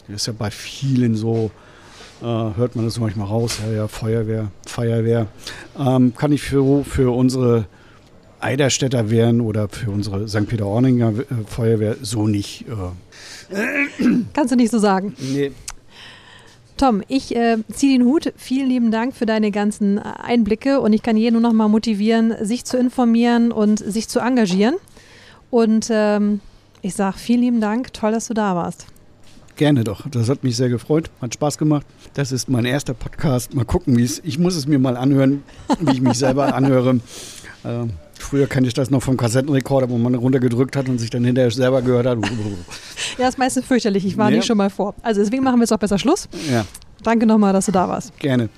[0.08, 1.50] ist ja bei vielen so,
[2.22, 5.26] äh, hört man das manchmal raus, ja, ja, Feuerwehr, Feuerwehr.
[5.78, 7.66] Ähm, kann ich für, für unsere
[8.40, 10.46] Eiderstädter Wehren oder für unsere St.
[10.46, 12.64] Peter-Orninger äh, Feuerwehr so nicht.
[12.68, 13.86] Äh.
[14.32, 15.14] Kannst du nicht so sagen?
[15.18, 15.52] Nee,
[16.80, 18.32] Tom, ich äh, ziehe den Hut.
[18.38, 22.34] Vielen lieben Dank für deine ganzen Einblicke und ich kann jeden nur noch mal motivieren,
[22.40, 24.76] sich zu informieren und sich zu engagieren.
[25.50, 26.40] Und ähm,
[26.80, 27.92] ich sage vielen lieben Dank.
[27.92, 28.86] Toll, dass du da warst.
[29.56, 30.08] Gerne doch.
[30.08, 31.10] Das hat mich sehr gefreut.
[31.20, 31.84] Hat Spaß gemacht.
[32.14, 33.54] Das ist mein erster Podcast.
[33.54, 34.22] Mal gucken, wie es.
[34.24, 35.42] Ich muss es mir mal anhören,
[35.80, 37.00] wie ich mich selber anhöre.
[37.62, 37.90] Ähm,
[38.22, 41.50] Früher kannte ich das noch vom Kassettenrekorder, wo man runtergedrückt hat und sich dann hinterher
[41.50, 42.18] selber gehört hat.
[43.18, 44.04] ja, ist meistens fürchterlich.
[44.04, 44.36] Ich war ja.
[44.36, 44.94] nicht schon mal vor.
[45.02, 46.28] Also deswegen machen wir jetzt auch besser Schluss.
[46.50, 46.64] Ja.
[47.02, 48.16] Danke nochmal, dass du da warst.
[48.18, 48.48] Gerne.